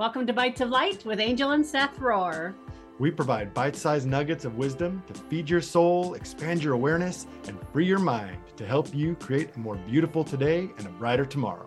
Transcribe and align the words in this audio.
Welcome 0.00 0.26
to 0.28 0.32
Bytes 0.32 0.62
of 0.62 0.70
Light 0.70 1.04
with 1.04 1.20
Angel 1.20 1.50
and 1.50 1.64
Seth 1.64 1.98
Rohrer. 1.98 2.54
We 2.98 3.10
provide 3.10 3.52
bite 3.52 3.76
sized 3.76 4.06
nuggets 4.06 4.46
of 4.46 4.56
wisdom 4.56 5.02
to 5.06 5.12
feed 5.12 5.50
your 5.50 5.60
soul, 5.60 6.14
expand 6.14 6.64
your 6.64 6.72
awareness, 6.72 7.26
and 7.46 7.58
free 7.70 7.84
your 7.84 7.98
mind 7.98 8.38
to 8.56 8.64
help 8.64 8.94
you 8.94 9.14
create 9.16 9.54
a 9.54 9.58
more 9.58 9.76
beautiful 9.76 10.24
today 10.24 10.70
and 10.78 10.86
a 10.86 10.90
brighter 10.92 11.26
tomorrow. 11.26 11.66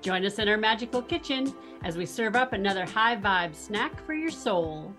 Join 0.00 0.24
us 0.24 0.38
in 0.38 0.48
our 0.48 0.56
magical 0.56 1.02
kitchen 1.02 1.54
as 1.82 1.98
we 1.98 2.06
serve 2.06 2.36
up 2.36 2.54
another 2.54 2.86
high 2.86 3.16
vibe 3.16 3.54
snack 3.54 4.02
for 4.06 4.14
your 4.14 4.30
soul. 4.30 4.94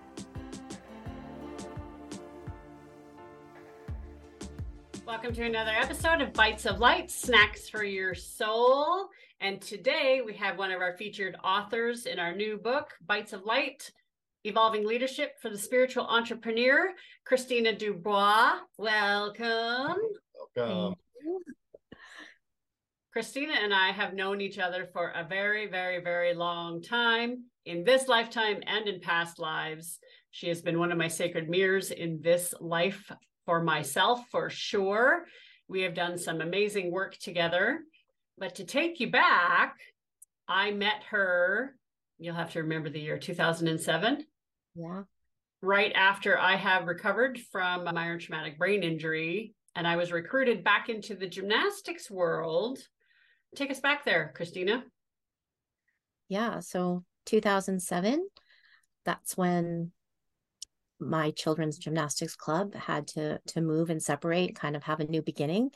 Welcome 5.08 5.34
to 5.34 5.44
another 5.44 5.72
episode 5.72 6.22
of 6.22 6.34
Bytes 6.34 6.68
of 6.68 6.80
Light 6.80 7.10
Snacks 7.10 7.68
for 7.68 7.84
Your 7.84 8.14
Soul. 8.14 9.10
And 9.42 9.62
today 9.62 10.22
we 10.26 10.34
have 10.36 10.58
one 10.58 10.72
of 10.72 10.82
our 10.82 10.96
featured 10.98 11.36
authors 11.44 12.06
in 12.06 12.20
our 12.20 12.34
new 12.34 12.58
book, 12.58 12.92
Bytes 13.06 13.34
of 13.34 13.44
Light 13.44 13.92
Evolving 14.44 14.86
Leadership 14.86 15.34
for 15.42 15.50
the 15.50 15.58
Spiritual 15.58 16.06
Entrepreneur, 16.06 16.92
Kristina 17.30 17.78
Dubois. 17.78 18.60
Welcome. 18.78 19.98
Welcome. 20.56 20.96
Kristina 23.16 23.56
and 23.64 23.74
I 23.74 23.92
have 23.92 24.14
known 24.14 24.42
each 24.42 24.60
other 24.60 24.90
for 24.92 25.10
a 25.10 25.24
very, 25.24 25.68
very, 25.68 26.02
very 26.02 26.34
long 26.34 26.82
time 26.82 27.46
in 27.66 27.84
this 27.84 28.08
lifetime 28.08 28.62
and 28.66 28.88
in 28.88 29.00
past 29.00 29.40
lives. 29.40 30.00
She 30.32 30.48
has 30.48 30.62
been 30.62 30.80
one 30.80 30.92
of 30.92 30.98
my 30.98 31.08
sacred 31.08 31.50
mirrors 31.50 31.92
in 31.92 32.22
this 32.22 32.54
life 32.60 33.12
for 33.46 33.62
myself, 33.62 34.22
for 34.32 34.50
sure. 34.50 35.26
We 35.68 35.82
have 35.82 35.94
done 35.94 36.18
some 36.18 36.42
amazing 36.42 36.92
work 36.92 37.18
together. 37.18 37.82
But 38.38 38.56
to 38.56 38.66
take 38.66 39.00
you 39.00 39.10
back, 39.12 39.78
I 40.48 40.72
met 40.72 41.04
her, 41.10 41.76
you'll 42.18 42.36
have 42.36 42.52
to 42.54 42.64
remember 42.64 42.90
the 42.90 43.00
year 43.00 43.18
2007. 43.18 44.26
Yeah. 44.76 45.04
Right 45.62 45.92
after 45.96 46.38
I 46.38 46.56
have 46.56 46.86
recovered 46.88 47.40
from 47.52 47.86
minor 47.86 48.20
traumatic 48.20 48.58
brain 48.58 48.84
injury, 48.84 49.56
and 49.76 49.88
I 49.88 49.96
was 49.96 50.12
recruited 50.12 50.64
back 50.64 50.90
into 50.90 51.16
the 51.16 51.28
gymnastics 51.28 52.12
world. 52.12 52.80
Take 53.56 53.72
us 53.72 53.80
back 53.80 54.06
there, 54.06 54.34
Kristina. 54.38 54.84
Yeah. 56.28 56.60
So 56.60 57.04
2007, 57.26 58.28
that's 59.06 59.38
when 59.38 59.92
my 61.00 61.32
children's 61.32 61.78
gymnastics 61.78 62.36
club 62.36 62.74
had 62.74 63.08
to 63.08 63.40
to 63.48 63.62
move 63.62 63.90
and 63.90 64.02
separate, 64.02 64.56
kind 64.56 64.76
of 64.76 64.84
have 64.84 65.00
a 65.00 65.08
new 65.08 65.22
beginning. 65.22 65.72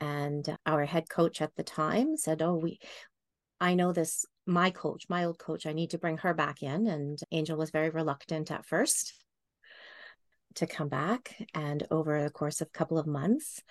And 0.00 0.56
our 0.66 0.84
head 0.84 1.08
coach 1.08 1.40
at 1.42 1.54
the 1.56 1.62
time 1.62 2.16
said, 2.16 2.42
"Oh, 2.42 2.56
we 2.56 2.78
I 3.60 3.74
know 3.74 3.92
this 3.92 4.24
my 4.46 4.70
coach, 4.70 5.06
my 5.08 5.24
old 5.24 5.38
coach, 5.38 5.66
I 5.66 5.72
need 5.72 5.90
to 5.90 5.98
bring 5.98 6.18
her 6.18 6.34
back 6.34 6.62
in." 6.62 6.86
And 6.86 7.18
Angel 7.32 7.58
was 7.58 7.70
very 7.70 7.90
reluctant 7.90 8.50
at 8.50 8.66
first 8.66 9.12
to 10.54 10.66
come 10.66 10.88
back, 10.88 11.36
and 11.54 11.86
over 11.90 12.22
the 12.22 12.30
course 12.30 12.60
of 12.60 12.68
a 12.68 12.78
couple 12.78 12.98
of 12.98 13.06
months, 13.06 13.62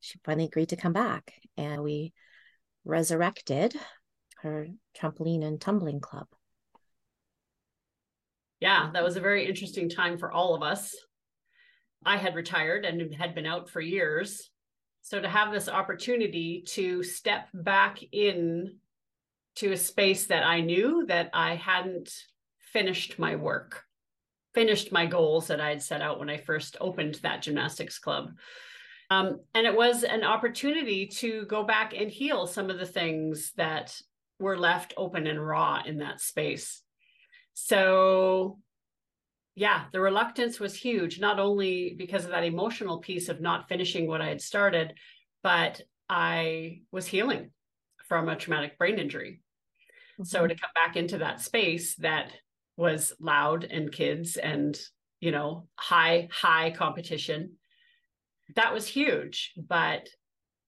she 0.00 0.18
finally 0.24 0.46
agreed 0.46 0.70
to 0.70 0.76
come 0.76 0.92
back, 0.92 1.34
and 1.56 1.82
we 1.82 2.12
resurrected 2.84 3.74
her 4.42 4.68
trampoline 4.94 5.44
and 5.44 5.60
tumbling 5.60 6.00
club 6.00 6.26
yeah, 8.64 8.88
that 8.94 9.04
was 9.04 9.16
a 9.16 9.20
very 9.20 9.46
interesting 9.46 9.90
time 9.90 10.16
for 10.16 10.32
all 10.32 10.54
of 10.54 10.62
us. 10.62 10.96
I 12.02 12.16
had 12.16 12.34
retired 12.34 12.86
and 12.86 13.14
had 13.14 13.34
been 13.34 13.44
out 13.44 13.68
for 13.68 13.80
years. 13.82 14.50
So 15.04 15.20
to 15.20 15.28
have 15.28 15.52
this 15.52 15.68
opportunity 15.68 16.62
to 16.68 17.02
step 17.02 17.48
back 17.52 17.98
in 18.10 18.76
to 19.56 19.72
a 19.72 19.76
space 19.76 20.28
that 20.28 20.46
I 20.46 20.62
knew 20.62 21.04
that 21.08 21.28
I 21.34 21.56
hadn't 21.56 22.10
finished 22.72 23.18
my 23.18 23.36
work, 23.36 23.84
finished 24.54 24.92
my 24.92 25.04
goals 25.04 25.48
that 25.48 25.60
I 25.60 25.68
had 25.68 25.82
set 25.82 26.00
out 26.00 26.18
when 26.18 26.30
I 26.30 26.38
first 26.38 26.78
opened 26.80 27.16
that 27.16 27.42
gymnastics 27.42 27.98
club. 27.98 28.30
Um, 29.10 29.40
and 29.54 29.66
it 29.66 29.76
was 29.76 30.04
an 30.04 30.24
opportunity 30.24 31.06
to 31.18 31.44
go 31.44 31.64
back 31.64 31.92
and 31.94 32.10
heal 32.10 32.46
some 32.46 32.70
of 32.70 32.78
the 32.78 32.86
things 32.86 33.52
that 33.58 34.00
were 34.38 34.56
left 34.56 34.94
open 34.96 35.26
and 35.26 35.46
raw 35.46 35.82
in 35.84 35.98
that 35.98 36.22
space. 36.22 36.80
So, 37.52 38.58
yeah, 39.54 39.84
the 39.92 40.00
reluctance 40.00 40.58
was 40.58 40.74
huge, 40.74 41.20
not 41.20 41.38
only 41.38 41.94
because 41.96 42.24
of 42.24 42.30
that 42.30 42.44
emotional 42.44 42.98
piece 42.98 43.28
of 43.28 43.40
not 43.40 43.68
finishing 43.68 44.06
what 44.06 44.20
I 44.20 44.28
had 44.28 44.40
started, 44.40 44.94
but 45.42 45.80
I 46.08 46.80
was 46.90 47.06
healing 47.06 47.50
from 48.08 48.28
a 48.28 48.36
traumatic 48.36 48.76
brain 48.78 48.98
injury. 48.98 49.40
Mm-hmm. 50.14 50.24
So, 50.24 50.46
to 50.46 50.54
come 50.54 50.70
back 50.74 50.96
into 50.96 51.18
that 51.18 51.40
space 51.40 51.94
that 51.96 52.32
was 52.76 53.12
loud 53.20 53.64
and 53.64 53.92
kids 53.92 54.36
and, 54.36 54.78
you 55.20 55.30
know, 55.30 55.68
high, 55.76 56.28
high 56.32 56.72
competition, 56.72 57.52
that 58.56 58.74
was 58.74 58.88
huge. 58.88 59.52
But 59.56 60.08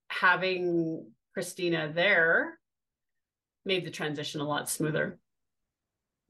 having 0.07 1.11
Kristina 1.37 1.93
there 1.93 2.57
made 3.65 3.85
the 3.85 3.91
transition 3.91 4.39
a 4.39 4.47
lot 4.47 4.69
smoother. 4.69 5.19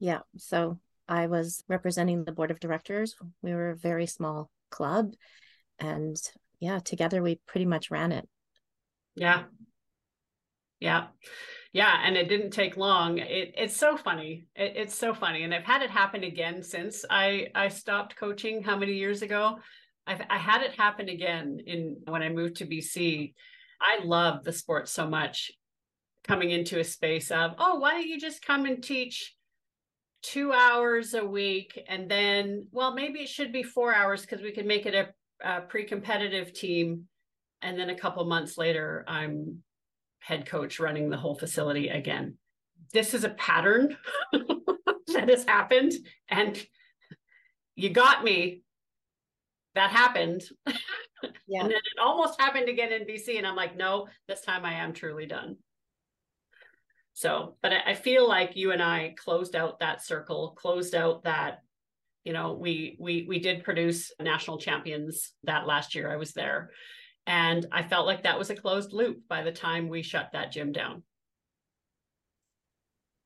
Yeah. 0.00 0.20
So 0.36 0.78
I 1.08 1.26
was 1.26 1.64
representing 1.68 2.24
the 2.24 2.32
board 2.32 2.50
of 2.50 2.60
directors. 2.60 3.14
We 3.42 3.54
were 3.54 3.70
a 3.70 3.76
very 3.76 4.06
small 4.06 4.50
club. 4.70 5.14
And 5.78 6.16
yeah, 6.60 6.80
together 6.80 7.22
we 7.22 7.40
pretty 7.46 7.66
much 7.66 7.90
ran 7.90 8.12
it. 8.12 8.28
Yeah. 9.14 9.44
Yeah. 10.80 11.06
Yeah. 11.72 12.00
And 12.04 12.16
it 12.16 12.28
didn't 12.28 12.50
take 12.50 12.76
long. 12.76 13.18
It, 13.18 13.54
it's 13.56 13.76
so 13.76 13.96
funny. 13.96 14.46
It, 14.54 14.74
it's 14.76 14.94
so 14.94 15.14
funny. 15.14 15.42
And 15.44 15.54
I've 15.54 15.64
had 15.64 15.82
it 15.82 15.90
happen 15.90 16.24
again 16.24 16.62
since 16.62 17.04
I, 17.08 17.48
I 17.54 17.68
stopped 17.68 18.16
coaching 18.16 18.62
how 18.62 18.76
many 18.76 18.94
years 18.94 19.22
ago? 19.22 19.58
I've 20.06 20.22
I 20.30 20.38
had 20.38 20.62
it 20.62 20.74
happen 20.74 21.08
again 21.08 21.58
in 21.66 21.98
when 22.06 22.22
I 22.22 22.30
moved 22.30 22.56
to 22.56 22.66
BC. 22.66 23.34
I 23.80 24.04
love 24.04 24.42
the 24.42 24.52
sport 24.52 24.88
so 24.88 25.06
much 25.06 25.52
coming 26.26 26.50
into 26.50 26.80
a 26.80 26.84
space 26.84 27.30
of, 27.30 27.52
oh, 27.58 27.78
why 27.78 27.92
don't 27.92 28.06
you 28.08 28.18
just 28.18 28.44
come 28.44 28.64
and 28.64 28.82
teach 28.82 29.34
two 30.22 30.52
hours 30.52 31.14
a 31.14 31.24
week 31.24 31.82
and 31.88 32.10
then 32.10 32.66
well 32.72 32.92
maybe 32.92 33.20
it 33.20 33.28
should 33.28 33.52
be 33.52 33.62
four 33.62 33.94
hours 33.94 34.22
because 34.22 34.42
we 34.42 34.50
can 34.50 34.66
make 34.66 34.84
it 34.84 34.94
a, 34.94 35.48
a, 35.48 35.60
pre-competitive 35.60 36.52
team 36.52 37.04
and 37.62 37.78
then 37.78 37.90
a 37.90 37.94
couple 37.94 38.24
months 38.24 38.58
later 38.58 39.04
i'm 39.06 39.62
head 40.28 40.46
coach 40.46 40.78
running 40.78 41.08
the 41.08 41.16
whole 41.16 41.34
facility 41.34 41.88
again. 41.88 42.34
This 42.92 43.14
is 43.14 43.24
a 43.24 43.30
pattern 43.30 43.96
that 44.32 45.28
has 45.28 45.44
happened 45.44 45.92
and 46.28 46.62
you 47.74 47.90
got 47.90 48.22
me. 48.24 48.62
That 49.74 49.90
happened. 49.90 50.42
Yeah. 51.48 51.62
and 51.62 51.70
then 51.70 51.78
it 51.78 52.00
almost 52.00 52.40
happened 52.40 52.68
again 52.68 52.92
in 52.92 53.02
bc 53.02 53.36
and 53.36 53.44
i'm 53.44 53.56
like 53.56 53.76
no 53.76 54.06
this 54.28 54.40
time 54.40 54.64
i 54.64 54.74
am 54.74 54.92
truly 54.92 55.26
done 55.26 55.56
so, 57.18 57.56
but 57.62 57.72
I, 57.72 57.80
I 57.90 57.94
feel 57.94 58.28
like 58.28 58.54
you 58.54 58.70
and 58.70 58.80
I 58.80 59.12
closed 59.18 59.56
out 59.56 59.80
that 59.80 60.04
circle, 60.04 60.54
closed 60.56 60.94
out 60.94 61.24
that 61.24 61.62
you 62.22 62.32
know 62.32 62.52
we 62.52 62.96
we 63.00 63.26
we 63.28 63.40
did 63.40 63.64
produce 63.64 64.12
national 64.20 64.58
champions 64.58 65.32
that 65.42 65.66
last 65.66 65.96
year 65.96 66.08
i 66.08 66.14
was 66.14 66.32
there. 66.32 66.70
And 67.26 67.66
i 67.72 67.82
felt 67.82 68.06
like 68.06 68.22
that 68.22 68.38
was 68.38 68.50
a 68.50 68.54
closed 68.54 68.92
loop 68.92 69.22
by 69.28 69.42
the 69.42 69.50
time 69.50 69.88
we 69.88 70.02
shut 70.02 70.30
that 70.32 70.52
gym 70.52 70.70
down. 70.70 71.02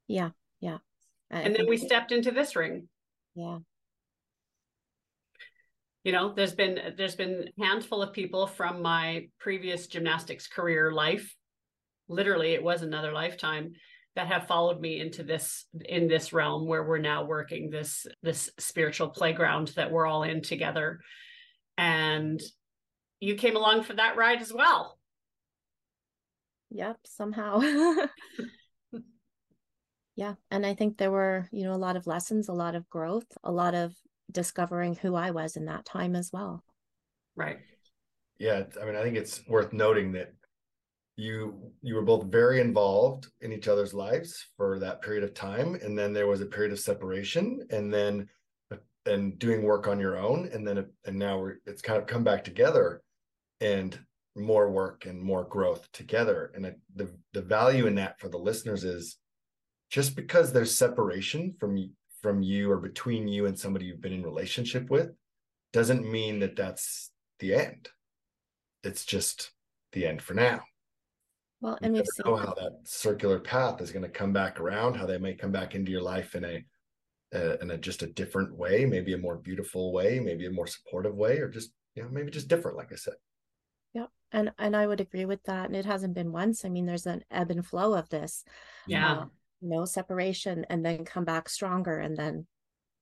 Yeah 0.08 0.30
yeah. 0.60 0.78
I 1.30 1.40
and 1.40 1.54
then 1.54 1.68
we 1.68 1.76
stepped 1.76 2.12
into 2.12 2.30
this 2.30 2.56
ring. 2.56 2.88
Yeah. 3.34 3.58
You 6.02 6.12
know 6.12 6.32
there's 6.32 6.54
been 6.54 6.94
there's 6.96 7.14
been 7.14 7.50
a 7.58 7.62
handful 7.62 8.00
of 8.00 8.14
people 8.14 8.46
from 8.46 8.80
my 8.80 9.28
previous 9.38 9.86
gymnastics 9.86 10.46
career 10.46 10.92
life 10.92 11.36
literally 12.12 12.52
it 12.52 12.62
was 12.62 12.82
another 12.82 13.12
lifetime 13.12 13.72
that 14.14 14.26
have 14.26 14.46
followed 14.46 14.80
me 14.80 15.00
into 15.00 15.22
this 15.22 15.64
in 15.86 16.06
this 16.06 16.32
realm 16.32 16.66
where 16.66 16.84
we're 16.84 16.98
now 16.98 17.24
working 17.24 17.70
this 17.70 18.06
this 18.22 18.50
spiritual 18.58 19.08
playground 19.08 19.68
that 19.76 19.90
we're 19.90 20.06
all 20.06 20.22
in 20.22 20.42
together. 20.42 21.00
And 21.78 22.40
you 23.20 23.36
came 23.36 23.56
along 23.56 23.84
for 23.84 23.94
that 23.94 24.16
ride 24.16 24.42
as 24.42 24.52
well. 24.52 24.98
Yep 26.70 26.98
somehow. 27.04 27.60
Yeah 30.16 30.34
and 30.50 30.66
i 30.66 30.74
think 30.74 30.98
there 30.98 31.10
were 31.10 31.48
you 31.52 31.64
know 31.64 31.72
a 31.72 31.76
lot 31.76 31.96
of 31.96 32.06
lessons 32.06 32.48
a 32.48 32.52
lot 32.52 32.74
of 32.74 32.88
growth 32.90 33.26
a 33.42 33.50
lot 33.50 33.74
of 33.74 33.94
discovering 34.30 34.94
who 34.94 35.14
i 35.14 35.30
was 35.30 35.56
in 35.56 35.66
that 35.66 35.84
time 35.84 36.14
as 36.14 36.30
well. 36.32 36.62
Right. 37.34 37.58
Yeah 38.38 38.64
i 38.80 38.84
mean 38.84 38.96
i 38.96 39.02
think 39.02 39.16
it's 39.16 39.46
worth 39.48 39.72
noting 39.72 40.12
that 40.12 40.34
you 41.16 41.72
you 41.82 41.94
were 41.94 42.02
both 42.02 42.24
very 42.24 42.60
involved 42.60 43.26
in 43.42 43.52
each 43.52 43.68
other's 43.68 43.92
lives 43.92 44.46
for 44.56 44.78
that 44.78 45.02
period 45.02 45.22
of 45.22 45.34
time 45.34 45.74
and 45.74 45.98
then 45.98 46.12
there 46.12 46.26
was 46.26 46.40
a 46.40 46.46
period 46.46 46.72
of 46.72 46.80
separation 46.80 47.60
and 47.70 47.92
then 47.92 48.28
and 49.04 49.38
doing 49.38 49.62
work 49.62 49.88
on 49.88 50.00
your 50.00 50.16
own 50.16 50.48
and 50.52 50.66
then 50.66 50.86
and 51.04 51.18
now 51.18 51.38
we're 51.38 51.56
it's 51.66 51.82
kind 51.82 52.00
of 52.00 52.06
come 52.06 52.24
back 52.24 52.42
together 52.44 53.02
and 53.60 53.98
more 54.36 54.70
work 54.70 55.06
and 55.06 55.20
more 55.20 55.44
growth 55.44 55.88
together. 55.92 56.52
And 56.54 56.74
the 56.94 57.10
the 57.32 57.42
value 57.42 57.86
in 57.86 57.94
that 57.96 58.18
for 58.18 58.28
the 58.28 58.38
listeners 58.38 58.84
is 58.84 59.18
just 59.90 60.16
because 60.16 60.52
there's 60.52 60.76
separation 60.76 61.54
from 61.58 61.90
from 62.20 62.42
you 62.42 62.70
or 62.70 62.78
between 62.78 63.28
you 63.28 63.46
and 63.46 63.58
somebody 63.58 63.86
you've 63.86 64.00
been 64.00 64.12
in 64.12 64.22
relationship 64.22 64.88
with 64.90 65.10
doesn't 65.72 66.10
mean 66.10 66.40
that 66.40 66.56
that's 66.56 67.10
the 67.40 67.54
end. 67.54 67.88
It's 68.84 69.04
just 69.04 69.50
the 69.92 70.06
end 70.06 70.22
for 70.22 70.34
now 70.34 70.62
well 71.62 71.78
and 71.80 71.94
we've 71.94 72.04
seen 72.06 72.36
how 72.36 72.52
that 72.54 72.80
circular 72.84 73.38
path 73.38 73.80
is 73.80 73.90
going 73.92 74.02
to 74.02 74.08
come 74.08 74.32
back 74.32 74.60
around 74.60 74.94
how 74.94 75.06
they 75.06 75.16
may 75.16 75.32
come 75.32 75.52
back 75.52 75.74
into 75.74 75.90
your 75.90 76.02
life 76.02 76.34
in 76.34 76.44
a 76.44 76.64
uh, 77.34 77.56
in 77.62 77.70
a 77.70 77.78
just 77.78 78.02
a 78.02 78.06
different 78.08 78.54
way 78.54 78.84
maybe 78.84 79.14
a 79.14 79.18
more 79.18 79.36
beautiful 79.36 79.92
way 79.92 80.20
maybe 80.20 80.44
a 80.44 80.50
more 80.50 80.66
supportive 80.66 81.14
way 81.14 81.38
or 81.38 81.48
just 81.48 81.72
you 81.94 82.02
know 82.02 82.08
maybe 82.10 82.30
just 82.30 82.48
different 82.48 82.76
like 82.76 82.92
i 82.92 82.96
said. 82.96 83.14
Yeah 83.94 84.06
and 84.32 84.52
and 84.58 84.76
i 84.76 84.86
would 84.86 85.00
agree 85.00 85.24
with 85.24 85.42
that 85.44 85.66
and 85.66 85.76
it 85.76 85.86
hasn't 85.86 86.14
been 86.14 86.32
once. 86.32 86.64
I 86.64 86.68
mean 86.68 86.84
there's 86.84 87.06
an 87.06 87.24
ebb 87.30 87.50
and 87.50 87.64
flow 87.64 87.94
of 87.94 88.08
this 88.10 88.44
yeah. 88.86 89.24
you 89.60 89.68
know 89.68 89.84
separation 89.84 90.66
and 90.68 90.84
then 90.84 91.04
come 91.04 91.24
back 91.24 91.48
stronger 91.48 91.98
and 91.98 92.16
then 92.16 92.46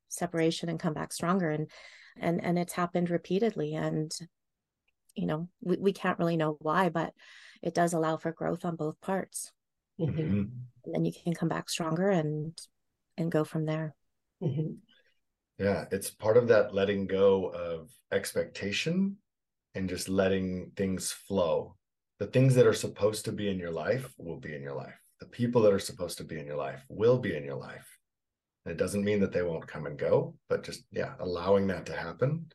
separation 0.08 0.68
and 0.68 0.78
come 0.78 0.94
back 0.94 1.12
stronger 1.12 1.50
and 1.50 1.70
and 2.18 2.44
and 2.44 2.58
it's 2.58 2.72
happened 2.72 3.10
repeatedly 3.10 3.74
and 3.74 4.12
you 5.14 5.26
know 5.26 5.48
we, 5.62 5.76
we 5.76 5.92
can't 5.92 6.18
really 6.18 6.36
know 6.36 6.56
why 6.60 6.88
but 6.88 7.12
it 7.62 7.74
does 7.74 7.92
allow 7.92 8.16
for 8.16 8.32
growth 8.32 8.64
on 8.64 8.76
both 8.76 9.00
parts. 9.00 9.52
Mm-hmm. 10.00 10.20
and 10.20 10.94
then 10.94 11.04
you 11.04 11.12
can 11.12 11.34
come 11.34 11.50
back 11.50 11.68
stronger 11.68 12.08
and 12.08 12.58
and 13.18 13.30
go 13.30 13.44
from 13.44 13.66
there. 13.66 13.94
Mm-hmm. 14.42 14.72
yeah 15.58 15.84
it's 15.92 16.10
part 16.10 16.38
of 16.38 16.48
that 16.48 16.72
letting 16.74 17.06
go 17.06 17.48
of 17.48 17.90
expectation 18.10 19.18
and 19.74 19.88
just 19.88 20.08
letting 20.08 20.72
things 20.76 21.12
flow. 21.12 21.76
The 22.18 22.26
things 22.26 22.54
that 22.54 22.66
are 22.66 22.72
supposed 22.72 23.26
to 23.26 23.32
be 23.32 23.50
in 23.50 23.58
your 23.58 23.70
life 23.70 24.10
will 24.16 24.38
be 24.38 24.54
in 24.54 24.62
your 24.62 24.74
life. 24.74 24.98
The 25.20 25.26
people 25.26 25.60
that 25.62 25.72
are 25.72 25.78
supposed 25.78 26.16
to 26.18 26.24
be 26.24 26.38
in 26.38 26.46
your 26.46 26.56
life 26.56 26.82
will 26.88 27.18
be 27.18 27.36
in 27.36 27.44
your 27.44 27.56
life. 27.56 27.98
And 28.64 28.72
it 28.72 28.78
doesn't 28.78 29.04
mean 29.04 29.20
that 29.20 29.32
they 29.32 29.42
won't 29.42 29.66
come 29.66 29.84
and 29.84 29.98
go 29.98 30.34
but 30.48 30.62
just 30.62 30.84
yeah 30.90 31.12
allowing 31.20 31.66
that 31.66 31.84
to 31.86 31.92
happen 31.94 32.46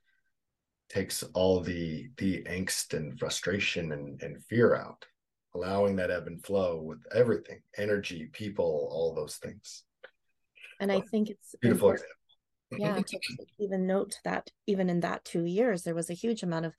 takes 0.96 1.24
all 1.34 1.60
the 1.60 2.10
the 2.18 2.42
angst 2.44 2.94
and 2.94 3.20
frustration 3.20 3.92
and, 3.92 4.22
and 4.24 4.42
fear 4.46 4.76
out 4.76 5.06
allowing 5.54 5.96
that 5.98 6.10
ebb 6.10 6.28
and 6.28 6.44
flow 6.46 6.82
with 6.82 7.00
everything 7.14 7.60
energy 7.78 8.30
people 8.32 8.90
all 8.92 9.14
those 9.14 9.36
things. 9.36 9.84
And 10.80 10.92
i 10.92 11.02
think 11.02 11.30
it's 11.30 11.56
beautiful 11.62 11.92
example. 11.92 12.16
Yeah 12.78 12.96
to 12.96 13.20
even 13.60 13.86
note 13.86 14.16
that 14.24 14.50
even 14.68 14.90
in 14.90 15.02
that 15.02 15.26
two 15.26 15.44
years 15.44 15.84
there 15.84 15.96
was 15.96 16.10
a 16.10 16.14
huge 16.14 16.44
amount 16.44 16.66
of 16.66 16.74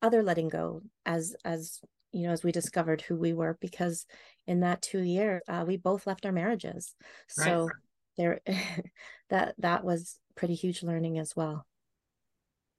other 0.00 0.22
letting 0.22 0.48
go 0.48 0.82
as 1.04 1.36
as 1.44 1.80
you 2.10 2.26
know 2.26 2.32
as 2.32 2.42
we 2.42 2.52
discovered 2.52 3.02
who 3.02 3.16
we 3.16 3.34
were 3.34 3.58
because 3.60 4.06
in 4.46 4.60
that 4.60 4.80
two 4.80 5.02
years 5.02 5.42
uh, 5.46 5.64
we 5.66 5.76
both 5.76 6.06
left 6.06 6.24
our 6.24 6.32
marriages. 6.32 6.94
Right. 7.38 7.44
so 7.44 7.68
there 8.16 8.40
that 9.28 9.54
that 9.58 9.84
was 9.84 10.18
pretty 10.36 10.54
huge 10.54 10.82
learning 10.82 11.18
as 11.18 11.36
well. 11.36 11.66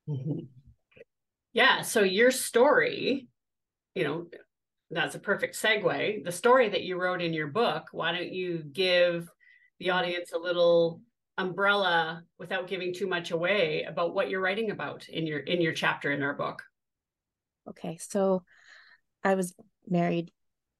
Mm-hmm. 0.09 0.45
Yeah 1.53 1.81
so 1.81 2.01
your 2.01 2.31
story 2.31 3.27
you 3.95 4.03
know 4.03 4.27
that's 4.91 5.15
a 5.15 5.19
perfect 5.19 5.55
segue 5.55 6.23
the 6.23 6.31
story 6.31 6.69
that 6.69 6.83
you 6.83 6.99
wrote 6.99 7.21
in 7.21 7.33
your 7.33 7.47
book 7.47 7.85
why 7.91 8.11
don't 8.11 8.33
you 8.33 8.63
give 8.71 9.29
the 9.79 9.89
audience 9.89 10.31
a 10.33 10.37
little 10.37 11.01
umbrella 11.37 12.23
without 12.37 12.67
giving 12.67 12.93
too 12.93 13.07
much 13.07 13.31
away 13.31 13.83
about 13.87 14.13
what 14.13 14.29
you're 14.29 14.41
writing 14.41 14.69
about 14.69 15.07
in 15.09 15.25
your 15.25 15.39
in 15.39 15.61
your 15.61 15.73
chapter 15.73 16.11
in 16.11 16.21
our 16.21 16.33
book 16.33 16.61
okay 17.67 17.97
so 17.99 18.43
I 19.23 19.35
was 19.35 19.53
married 19.87 20.31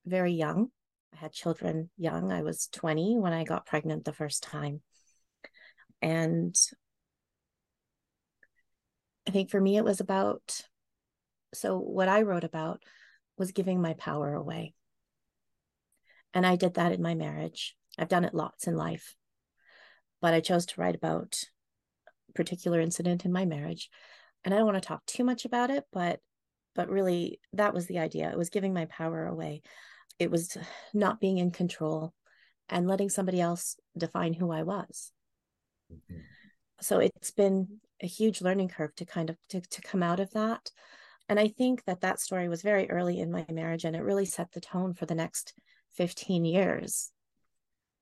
very 0.05 0.33
young. 0.33 0.69
I 1.13 1.17
had 1.17 1.31
children 1.31 1.89
young. 1.97 2.31
I 2.31 2.43
was 2.43 2.67
20 2.73 3.17
when 3.17 3.33
I 3.33 3.43
got 3.43 3.65
pregnant 3.65 4.03
the 4.03 4.13
first 4.13 4.43
time. 4.43 4.81
And 6.01 6.55
I 9.27 9.31
think 9.31 9.49
for 9.49 9.61
me, 9.61 9.77
it 9.77 9.85
was 9.85 9.99
about 9.99 10.61
so 11.53 11.77
what 11.77 12.07
I 12.07 12.23
wrote 12.23 12.43
about 12.43 12.81
was 13.37 13.51
giving 13.51 13.81
my 13.81 13.93
power 13.93 14.33
away. 14.33 14.73
And 16.33 16.45
I 16.45 16.55
did 16.55 16.75
that 16.75 16.91
in 16.91 17.01
my 17.01 17.13
marriage. 17.13 17.75
I've 17.97 18.09
done 18.09 18.25
it 18.25 18.33
lots 18.33 18.65
in 18.65 18.75
life. 18.75 19.15
But 20.19 20.33
I 20.33 20.39
chose 20.39 20.65
to 20.67 20.81
write 20.81 20.95
about 20.95 21.43
a 22.29 22.33
particular 22.33 22.79
incident 22.79 23.23
in 23.23 23.31
my 23.31 23.45
marriage. 23.45 23.89
And 24.43 24.53
I 24.53 24.57
don't 24.57 24.65
want 24.65 24.81
to 24.81 24.87
talk 24.87 25.05
too 25.05 25.23
much 25.23 25.45
about 25.45 25.69
it, 25.69 25.85
but 25.91 26.19
but 26.75 26.89
really 26.89 27.39
that 27.53 27.73
was 27.73 27.87
the 27.87 27.99
idea 27.99 28.29
it 28.29 28.37
was 28.37 28.49
giving 28.49 28.73
my 28.73 28.85
power 28.85 29.25
away 29.25 29.61
it 30.19 30.31
was 30.31 30.57
not 30.93 31.19
being 31.19 31.37
in 31.37 31.51
control 31.51 32.13
and 32.69 32.87
letting 32.87 33.09
somebody 33.09 33.41
else 33.41 33.75
define 33.97 34.33
who 34.33 34.51
i 34.51 34.63
was 34.63 35.11
mm-hmm. 35.91 36.19
So 36.83 37.00
it's 37.00 37.31
been 37.31 37.80
a 38.01 38.07
huge 38.07 38.41
learning 38.41 38.68
curve 38.68 38.94
to 38.95 39.06
kind 39.06 39.30
of 39.30 39.38
to, 39.50 39.62
to 39.62 39.81
come 39.81 40.03
out 40.03 40.19
of 40.19 40.31
that 40.31 40.69
and 41.30 41.39
i 41.39 41.47
think 41.47 41.83
that 41.85 42.01
that 42.01 42.19
story 42.19 42.47
was 42.47 42.62
very 42.62 42.89
early 42.89 43.19
in 43.19 43.31
my 43.31 43.45
marriage 43.51 43.85
and 43.85 43.95
it 43.95 44.03
really 44.03 44.25
set 44.25 44.51
the 44.51 44.62
tone 44.62 44.94
for 44.94 45.06
the 45.06 45.15
next 45.15 45.53
15 45.95 46.45
years 46.45 47.12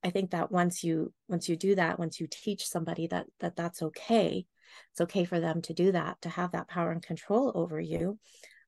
i 0.04 0.10
think 0.10 0.32
that 0.32 0.52
once 0.52 0.84
you 0.84 1.14
once 1.28 1.48
you 1.48 1.56
do 1.56 1.76
that 1.76 2.00
once 2.00 2.20
you 2.20 2.28
teach 2.30 2.66
somebody 2.68 3.08
that 3.08 3.28
that 3.40 3.56
that's 3.56 3.82
okay 3.82 4.46
it's 4.92 5.02
okay 5.02 5.26
for 5.26 5.40
them 5.40 5.62
to 5.62 5.74
do 5.74 5.92
that 5.92 6.22
to 6.22 6.30
have 6.30 6.52
that 6.52 6.68
power 6.68 6.92
and 6.92 7.04
control 7.04 7.52
over 7.56 7.80
you 7.80 8.18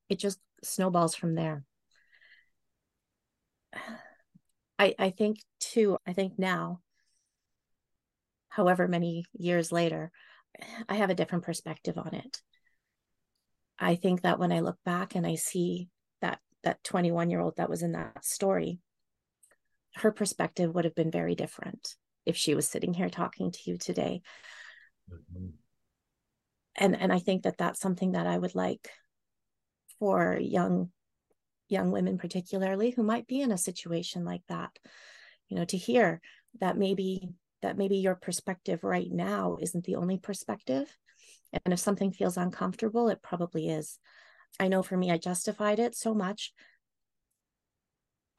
it 0.10 0.20
just 0.20 0.40
snowballs 0.64 1.16
from 1.16 1.36
there. 1.36 1.64
I 4.80 4.96
I 4.98 5.10
think 5.12 5.40
too, 5.60 5.98
I 6.06 6.14
think 6.14 6.40
now, 6.40 6.82
however 8.54 8.88
many 8.88 9.26
years 9.34 9.72
later, 9.72 10.12
I 10.88 10.96
have 10.96 11.10
a 11.10 11.16
different 11.16 11.44
perspective 11.44 11.98
on 11.98 12.14
it. 12.14 12.42
I 13.80 13.96
think 13.96 14.22
that 14.22 14.38
when 14.38 14.52
I 14.52 14.60
look 14.60 14.78
back 14.86 15.16
and 15.16 15.26
I 15.26 15.36
see 15.36 15.90
that 16.22 16.40
that 16.64 16.84
21 16.84 17.32
year 17.32 17.40
old 17.40 17.58
that 17.58 17.70
was 17.70 17.82
in 17.82 17.94
that 17.94 18.24
story, 18.24 18.80
her 19.96 20.12
perspective 20.12 20.74
would 20.74 20.86
have 20.86 20.94
been 20.94 21.10
very 21.10 21.34
different 21.34 21.96
if 22.26 22.38
she 22.38 22.54
was 22.54 22.68
sitting 22.68 22.94
here 22.94 23.10
talking 23.10 23.52
to 23.52 23.60
you 23.66 23.78
today. 23.78 24.22
Mm-hmm. 25.12 25.48
And 26.76 26.96
and 26.96 27.12
I 27.12 27.20
think 27.20 27.44
that 27.44 27.58
that's 27.58 27.80
something 27.80 28.12
that 28.12 28.28
I 28.28 28.38
would 28.38 28.54
like 28.54 28.88
for 29.98 30.38
young 30.40 30.92
young 31.70 31.90
women 31.90 32.20
particularly 32.20 32.92
who 32.92 33.02
might 33.02 33.26
be 33.26 33.42
in 33.42 33.52
a 33.52 33.58
situation 33.58 34.26
like 34.26 34.44
that 34.48 34.70
you 35.48 35.58
know 35.58 35.66
to 35.66 35.78
hear 35.78 36.22
that 36.60 36.78
maybe 36.78 37.30
that 37.64 37.78
maybe 37.78 37.98
your 37.98 38.16
perspective 38.16 38.84
right 38.84 39.12
now 39.12 39.58
isn't 39.60 39.86
the 39.86 39.96
only 39.96 40.18
perspective. 40.18 40.96
And 41.66 41.74
if 41.74 41.80
something 41.80 42.12
feels 42.12 42.38
uncomfortable 42.38 43.10
it 43.10 43.22
probably 43.22 43.70
is. 43.70 44.00
I 44.60 44.68
know 44.68 44.84
for 44.84 44.96
me 44.96 45.12
i 45.12 45.18
justified 45.18 45.80
it 45.80 45.96
so 45.96 46.14
much. 46.14 46.54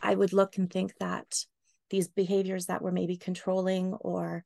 I 0.00 0.14
would 0.14 0.32
look 0.32 0.56
and 0.56 0.70
think 0.70 0.94
that 1.00 1.44
these 1.90 2.08
behaviors 2.08 2.66
that 2.66 2.82
were 2.82 2.92
maybe 2.92 3.16
controlling 3.16 3.94
or 3.94 4.44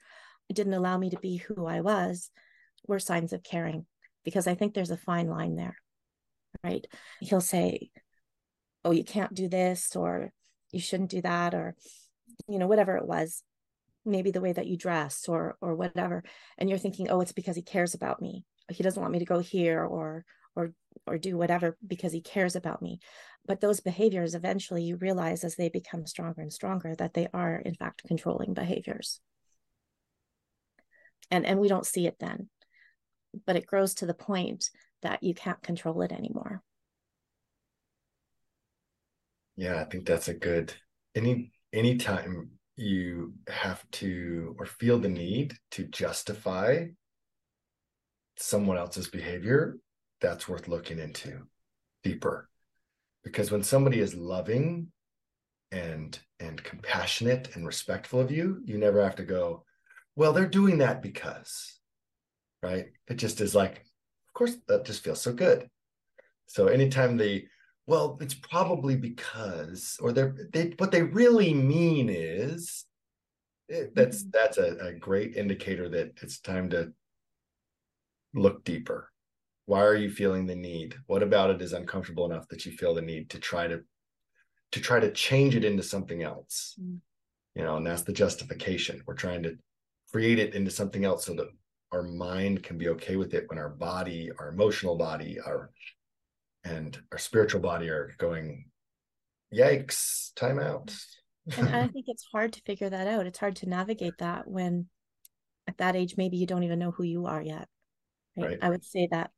didn't 0.52 0.74
allow 0.74 0.96
me 0.96 1.10
to 1.10 1.18
be 1.18 1.36
who 1.36 1.66
i 1.66 1.82
was 1.82 2.30
were 2.86 2.98
signs 2.98 3.34
of 3.34 3.42
caring 3.42 3.84
because 4.24 4.46
i 4.46 4.54
think 4.54 4.72
there's 4.72 4.90
a 4.90 4.96
fine 4.96 5.28
line 5.28 5.56
there 5.56 5.76
right? 6.62 6.86
He'll 7.20 7.40
say, 7.40 7.90
Oh, 8.84 8.92
you 8.92 9.04
can't 9.04 9.34
do 9.34 9.48
this, 9.48 9.96
or 9.96 10.32
you 10.72 10.80
shouldn't 10.80 11.10
do 11.10 11.20
that, 11.22 11.54
or, 11.54 11.74
you 12.48 12.58
know, 12.58 12.68
whatever 12.68 12.96
it 12.96 13.06
was, 13.06 13.42
maybe 14.04 14.30
the 14.30 14.40
way 14.40 14.52
that 14.52 14.66
you 14.66 14.76
dress 14.76 15.28
or 15.28 15.56
or 15.60 15.74
whatever. 15.74 16.24
And 16.56 16.68
you're 16.68 16.78
thinking, 16.78 17.10
oh, 17.10 17.20
it's 17.20 17.32
because 17.32 17.56
he 17.56 17.62
cares 17.62 17.94
about 17.94 18.20
me. 18.20 18.44
He 18.70 18.82
doesn't 18.82 19.00
want 19.00 19.12
me 19.12 19.18
to 19.18 19.24
go 19.24 19.38
here 19.38 19.84
or 19.84 20.24
or 20.54 20.72
or 21.06 21.18
do 21.18 21.36
whatever 21.36 21.76
because 21.86 22.12
he 22.12 22.20
cares 22.20 22.56
about 22.56 22.82
me. 22.82 23.00
But 23.46 23.60
those 23.60 23.80
behaviors 23.80 24.34
eventually 24.34 24.82
you 24.82 24.96
realize 24.96 25.44
as 25.44 25.56
they 25.56 25.68
become 25.68 26.06
stronger 26.06 26.42
and 26.42 26.52
stronger 26.52 26.94
that 26.96 27.14
they 27.14 27.28
are 27.32 27.56
in 27.56 27.74
fact 27.74 28.02
controlling 28.06 28.54
behaviors. 28.54 29.20
And 31.30 31.46
and 31.46 31.60
we 31.60 31.68
don't 31.68 31.86
see 31.86 32.06
it 32.06 32.16
then. 32.18 32.48
But 33.46 33.56
it 33.56 33.66
grows 33.66 33.94
to 33.94 34.06
the 34.06 34.14
point 34.14 34.70
that 35.02 35.22
you 35.22 35.34
can't 35.34 35.62
control 35.62 36.02
it 36.02 36.12
anymore. 36.12 36.62
Yeah, 39.56 39.80
I 39.80 39.84
think 39.84 40.06
that's 40.06 40.28
a 40.28 40.34
good 40.34 40.72
any 41.14 41.52
anytime 41.72 42.57
you 42.78 43.34
have 43.48 43.82
to 43.90 44.54
or 44.58 44.66
feel 44.66 44.98
the 44.98 45.08
need 45.08 45.54
to 45.72 45.84
justify 45.84 46.86
someone 48.36 48.78
else's 48.78 49.08
behavior, 49.08 49.78
that's 50.20 50.48
worth 50.48 50.68
looking 50.68 50.98
into 50.98 51.42
deeper. 52.02 52.48
Because 53.24 53.50
when 53.50 53.62
somebody 53.62 54.00
is 54.00 54.14
loving 54.14 54.88
and 55.70 56.18
and 56.40 56.62
compassionate 56.62 57.54
and 57.54 57.66
respectful 57.66 58.20
of 58.20 58.30
you, 58.30 58.62
you 58.64 58.78
never 58.78 59.02
have 59.02 59.16
to 59.16 59.24
go, 59.24 59.64
well, 60.16 60.32
they're 60.32 60.46
doing 60.46 60.78
that 60.78 61.02
because, 61.02 61.78
right? 62.62 62.86
It 63.08 63.14
just 63.14 63.40
is 63.40 63.54
like, 63.54 63.78
of 63.78 64.34
course, 64.34 64.56
that 64.68 64.84
just 64.84 65.02
feels 65.02 65.20
so 65.20 65.32
good. 65.32 65.68
So 66.46 66.68
anytime 66.68 67.16
they, 67.16 67.48
well, 67.88 68.18
it's 68.20 68.34
probably 68.34 68.96
because, 68.96 69.96
or 70.00 70.12
they're, 70.12 70.36
they, 70.52 70.74
what 70.76 70.92
they 70.92 71.02
really 71.02 71.54
mean 71.54 72.10
is, 72.10 72.84
it, 73.68 73.94
that's 73.94 74.22
mm-hmm. 74.22 74.30
that's 74.32 74.58
a, 74.58 74.76
a 74.86 74.92
great 74.92 75.36
indicator 75.36 75.88
that 75.88 76.12
it's 76.22 76.40
time 76.40 76.70
to 76.70 76.92
look 78.34 78.64
deeper 78.64 79.10
why 79.66 79.82
are 79.82 79.94
you 79.94 80.10
feeling 80.10 80.46
the 80.46 80.54
need 80.54 80.96
what 81.06 81.22
about 81.22 81.50
it 81.50 81.60
is 81.60 81.74
uncomfortable 81.74 82.24
enough 82.24 82.48
that 82.48 82.64
you 82.64 82.72
feel 82.72 82.94
the 82.94 83.02
need 83.02 83.28
to 83.28 83.38
try 83.38 83.66
to 83.66 83.82
to 84.72 84.80
try 84.80 84.98
to 84.98 85.12
change 85.12 85.54
it 85.54 85.64
into 85.64 85.82
something 85.82 86.22
else 86.22 86.74
mm. 86.80 86.98
you 87.54 87.62
know 87.62 87.76
and 87.76 87.86
that's 87.86 88.02
the 88.02 88.12
justification 88.12 89.02
we're 89.06 89.14
trying 89.14 89.42
to 89.42 89.56
create 90.10 90.38
it 90.38 90.54
into 90.54 90.70
something 90.70 91.04
else 91.04 91.26
so 91.26 91.34
that 91.34 91.48
our 91.92 92.02
mind 92.02 92.62
can 92.62 92.78
be 92.78 92.88
okay 92.88 93.16
with 93.16 93.34
it 93.34 93.44
when 93.48 93.58
our 93.58 93.68
body 93.68 94.30
our 94.38 94.48
emotional 94.48 94.96
body 94.96 95.38
our 95.44 95.70
and 96.64 96.98
our 97.12 97.18
spiritual 97.18 97.60
body 97.60 97.88
are 97.88 98.14
going 98.18 98.64
yikes 99.54 100.34
time 100.34 100.58
out 100.58 100.94
and 101.56 101.68
i 101.68 101.86
think 101.88 102.06
it's 102.08 102.26
hard 102.32 102.52
to 102.52 102.60
figure 102.62 102.90
that 102.90 103.06
out 103.06 103.26
it's 103.26 103.38
hard 103.38 103.56
to 103.56 103.68
navigate 103.68 104.14
that 104.18 104.46
when 104.46 104.86
at 105.66 105.78
that 105.78 105.96
age 105.96 106.14
maybe 106.16 106.36
you 106.36 106.46
don't 106.46 106.64
even 106.64 106.78
know 106.78 106.90
who 106.90 107.04
you 107.04 107.26
are 107.26 107.40
yet 107.40 107.68
right, 108.36 108.48
right. 108.48 108.58
i 108.60 108.68
would 108.68 108.84
say 108.84 109.08
that 109.10 109.30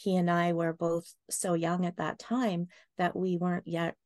he 0.00 0.16
and 0.16 0.30
I 0.30 0.54
were 0.54 0.72
both 0.72 1.12
so 1.28 1.52
young 1.52 1.84
at 1.84 1.98
that 1.98 2.18
time 2.18 2.68
that 2.96 3.14
we 3.14 3.36
weren't 3.36 3.66
yet 3.68 3.96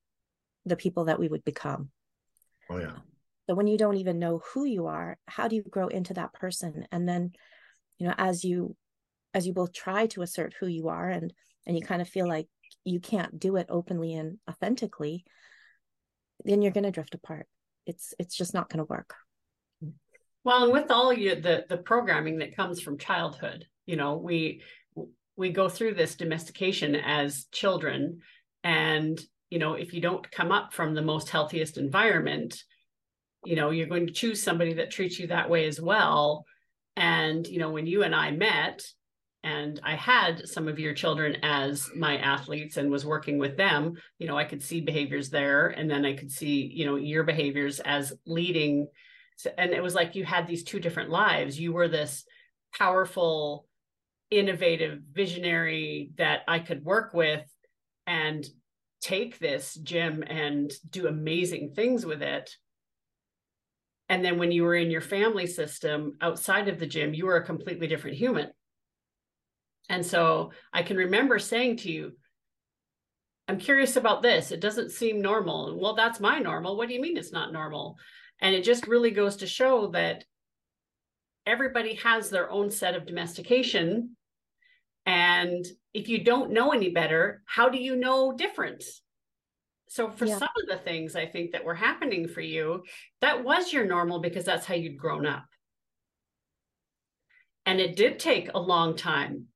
the 0.66 0.76
people 0.76 1.04
that 1.04 1.20
we 1.20 1.28
would 1.28 1.44
become. 1.44 1.90
Oh 2.68 2.78
yeah. 2.78 2.96
So 3.48 3.54
when 3.54 3.68
you 3.68 3.78
don't 3.78 3.98
even 3.98 4.18
know 4.18 4.40
who 4.52 4.64
you 4.64 4.86
are, 4.86 5.18
how 5.28 5.46
do 5.46 5.54
you 5.54 5.62
grow 5.62 5.86
into 5.86 6.14
that 6.14 6.32
person? 6.32 6.88
And 6.90 7.08
then, 7.08 7.32
you 7.98 8.08
know, 8.08 8.14
as 8.18 8.42
you 8.42 8.76
as 9.34 9.46
you 9.46 9.52
both 9.52 9.72
try 9.72 10.06
to 10.08 10.22
assert 10.22 10.54
who 10.58 10.66
you 10.66 10.88
are 10.88 11.08
and 11.08 11.32
and 11.66 11.76
you 11.76 11.82
kind 11.84 12.02
of 12.02 12.08
feel 12.08 12.28
like 12.28 12.48
you 12.84 13.00
can't 13.00 13.38
do 13.38 13.56
it 13.56 13.66
openly 13.70 14.14
and 14.14 14.38
authentically, 14.48 15.24
then 16.44 16.62
you're 16.62 16.72
going 16.72 16.84
to 16.84 16.90
drift 16.90 17.14
apart. 17.14 17.46
It's 17.86 18.14
it's 18.18 18.36
just 18.36 18.54
not 18.54 18.68
going 18.68 18.78
to 18.78 18.90
work. 18.90 19.14
Well, 20.44 20.64
and 20.64 20.72
with 20.72 20.90
all 20.90 21.12
you 21.12 21.34
the 21.36 21.64
the 21.68 21.78
programming 21.78 22.38
that 22.38 22.56
comes 22.56 22.80
from 22.80 22.98
childhood, 22.98 23.66
you 23.86 23.96
know, 23.96 24.16
we 24.16 24.62
we 25.36 25.50
go 25.50 25.68
through 25.68 25.94
this 25.94 26.14
domestication 26.14 26.94
as 26.94 27.46
children 27.52 28.20
and 28.62 29.20
you 29.50 29.58
know 29.58 29.74
if 29.74 29.92
you 29.92 30.00
don't 30.00 30.30
come 30.30 30.52
up 30.52 30.72
from 30.72 30.94
the 30.94 31.02
most 31.02 31.28
healthiest 31.28 31.76
environment 31.76 32.62
you 33.44 33.56
know 33.56 33.70
you're 33.70 33.86
going 33.86 34.06
to 34.06 34.12
choose 34.12 34.42
somebody 34.42 34.74
that 34.74 34.90
treats 34.90 35.18
you 35.18 35.26
that 35.26 35.50
way 35.50 35.66
as 35.66 35.80
well 35.80 36.44
and 36.96 37.46
you 37.46 37.58
know 37.58 37.70
when 37.70 37.86
you 37.86 38.02
and 38.02 38.14
i 38.14 38.30
met 38.30 38.82
and 39.44 39.80
i 39.84 39.94
had 39.94 40.48
some 40.48 40.66
of 40.66 40.78
your 40.78 40.92
children 40.92 41.36
as 41.42 41.88
my 41.94 42.18
athletes 42.18 42.76
and 42.76 42.90
was 42.90 43.06
working 43.06 43.38
with 43.38 43.56
them 43.56 43.94
you 44.18 44.26
know 44.26 44.36
i 44.36 44.44
could 44.44 44.62
see 44.62 44.80
behaviors 44.80 45.30
there 45.30 45.68
and 45.68 45.88
then 45.88 46.04
i 46.04 46.12
could 46.12 46.30
see 46.30 46.70
you 46.74 46.84
know 46.84 46.96
your 46.96 47.22
behaviors 47.22 47.78
as 47.80 48.12
leading 48.26 48.88
and 49.58 49.72
it 49.72 49.82
was 49.82 49.94
like 49.94 50.14
you 50.14 50.24
had 50.24 50.46
these 50.46 50.64
two 50.64 50.80
different 50.80 51.10
lives 51.10 51.60
you 51.60 51.72
were 51.72 51.88
this 51.88 52.24
powerful 52.76 53.66
innovative 54.30 55.00
visionary 55.12 56.10
that 56.16 56.40
I 56.48 56.58
could 56.58 56.84
work 56.84 57.14
with 57.14 57.44
and 58.06 58.46
take 59.00 59.38
this 59.38 59.74
gym 59.74 60.24
and 60.26 60.72
do 60.90 61.06
amazing 61.06 61.72
things 61.74 62.04
with 62.06 62.22
it. 62.22 62.50
And 64.08 64.24
then 64.24 64.38
when 64.38 64.52
you 64.52 64.64
were 64.64 64.74
in 64.74 64.90
your 64.90 65.00
family 65.00 65.46
system 65.46 66.16
outside 66.20 66.68
of 66.68 66.78
the 66.78 66.86
gym, 66.86 67.14
you 67.14 67.26
were 67.26 67.36
a 67.36 67.44
completely 67.44 67.86
different 67.86 68.16
human. 68.16 68.50
And 69.88 70.04
so 70.04 70.52
I 70.72 70.82
can 70.82 70.96
remember 70.96 71.38
saying 71.38 71.78
to 71.78 71.92
you, 71.92 72.12
I'm 73.48 73.58
curious 73.58 73.96
about 73.96 74.22
this. 74.22 74.50
It 74.50 74.60
doesn't 74.60 74.92
seem 74.92 75.20
normal. 75.20 75.78
Well, 75.78 75.94
that's 75.94 76.20
my 76.20 76.38
normal. 76.38 76.76
What 76.76 76.88
do 76.88 76.94
you 76.94 77.02
mean 77.02 77.16
it's 77.16 77.32
not 77.32 77.52
normal? 77.52 77.96
And 78.40 78.54
it 78.54 78.64
just 78.64 78.86
really 78.86 79.10
goes 79.10 79.36
to 79.36 79.46
show 79.46 79.88
that 79.88 80.24
everybody 81.46 81.94
has 81.96 82.30
their 82.30 82.50
own 82.50 82.70
set 82.70 82.94
of 82.94 83.06
domestication 83.06 84.16
and 85.06 85.66
if 85.92 86.08
you 86.08 86.24
don't 86.24 86.52
know 86.52 86.72
any 86.72 86.90
better, 86.90 87.42
how 87.46 87.68
do 87.68 87.78
you 87.78 87.96
know 87.96 88.32
difference? 88.32 89.02
So 89.88 90.10
for 90.10 90.24
yeah. 90.24 90.38
some 90.38 90.48
of 90.62 90.68
the 90.68 90.82
things 90.82 91.14
I 91.14 91.26
think 91.26 91.52
that 91.52 91.64
were 91.64 91.74
happening 91.74 92.26
for 92.26 92.40
you, 92.40 92.82
that 93.20 93.44
was 93.44 93.72
your 93.72 93.84
normal 93.84 94.20
because 94.20 94.44
that's 94.44 94.66
how 94.66 94.74
you'd 94.74 94.98
grown 94.98 95.26
up. 95.26 95.44
And 97.66 97.80
it 97.80 97.96
did 97.96 98.18
take 98.18 98.50
a 98.52 98.58
long 98.58 98.96
time 98.96 99.46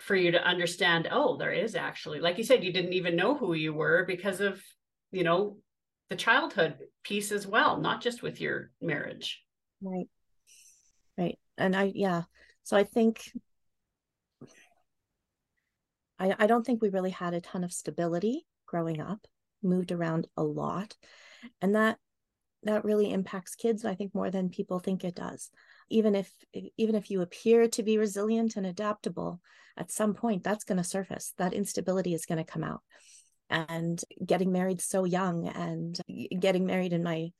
for 0.00 0.16
you 0.16 0.32
to 0.32 0.42
understand, 0.42 1.08
oh, 1.10 1.36
there 1.36 1.52
is 1.52 1.74
actually, 1.74 2.20
like 2.20 2.38
you 2.38 2.44
said, 2.44 2.64
you 2.64 2.72
didn't 2.72 2.94
even 2.94 3.16
know 3.16 3.36
who 3.36 3.54
you 3.54 3.72
were 3.72 4.04
because 4.06 4.40
of, 4.40 4.62
you 5.12 5.24
know, 5.24 5.58
the 6.10 6.16
childhood 6.16 6.78
piece 7.02 7.32
as 7.32 7.46
well, 7.46 7.80
not 7.80 8.02
just 8.02 8.22
with 8.22 8.40
your 8.40 8.70
marriage. 8.80 9.42
Right. 9.80 10.08
Right. 11.16 11.38
And 11.56 11.76
I, 11.76 11.92
yeah. 11.94 12.22
So 12.64 12.76
I 12.76 12.84
think 12.84 13.30
I, 16.18 16.34
I 16.38 16.46
don't 16.46 16.64
think 16.64 16.82
we 16.82 16.88
really 16.88 17.10
had 17.10 17.34
a 17.34 17.40
ton 17.40 17.64
of 17.64 17.72
stability 17.72 18.46
growing 18.66 19.00
up, 19.00 19.26
moved 19.62 19.92
around 19.92 20.26
a 20.36 20.42
lot. 20.42 20.96
And 21.60 21.74
that 21.74 21.98
that 22.62 22.84
really 22.84 23.10
impacts 23.10 23.54
kids, 23.54 23.84
I 23.84 23.94
think, 23.94 24.14
more 24.14 24.30
than 24.30 24.48
people 24.48 24.78
think 24.78 25.04
it 25.04 25.14
does. 25.14 25.50
Even 25.90 26.14
if 26.14 26.30
even 26.76 26.94
if 26.94 27.10
you 27.10 27.20
appear 27.20 27.68
to 27.68 27.82
be 27.82 27.98
resilient 27.98 28.56
and 28.56 28.66
adaptable, 28.66 29.40
at 29.76 29.90
some 29.90 30.14
point 30.14 30.42
that's 30.42 30.64
going 30.64 30.78
to 30.78 30.84
surface. 30.84 31.32
That 31.38 31.52
instability 31.52 32.14
is 32.14 32.26
going 32.26 32.44
to 32.44 32.50
come 32.50 32.64
out. 32.64 32.82
And 33.50 34.00
getting 34.24 34.52
married 34.52 34.80
so 34.80 35.04
young 35.04 35.48
and 35.48 35.98
getting 36.38 36.66
married 36.66 36.92
in 36.92 37.02
my 37.02 37.30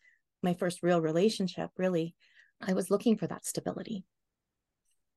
my 0.42 0.54
first 0.54 0.82
real 0.82 1.00
relationship, 1.00 1.70
really, 1.78 2.14
I 2.60 2.74
was 2.74 2.90
looking 2.90 3.16
for 3.16 3.26
that 3.26 3.46
stability. 3.46 4.04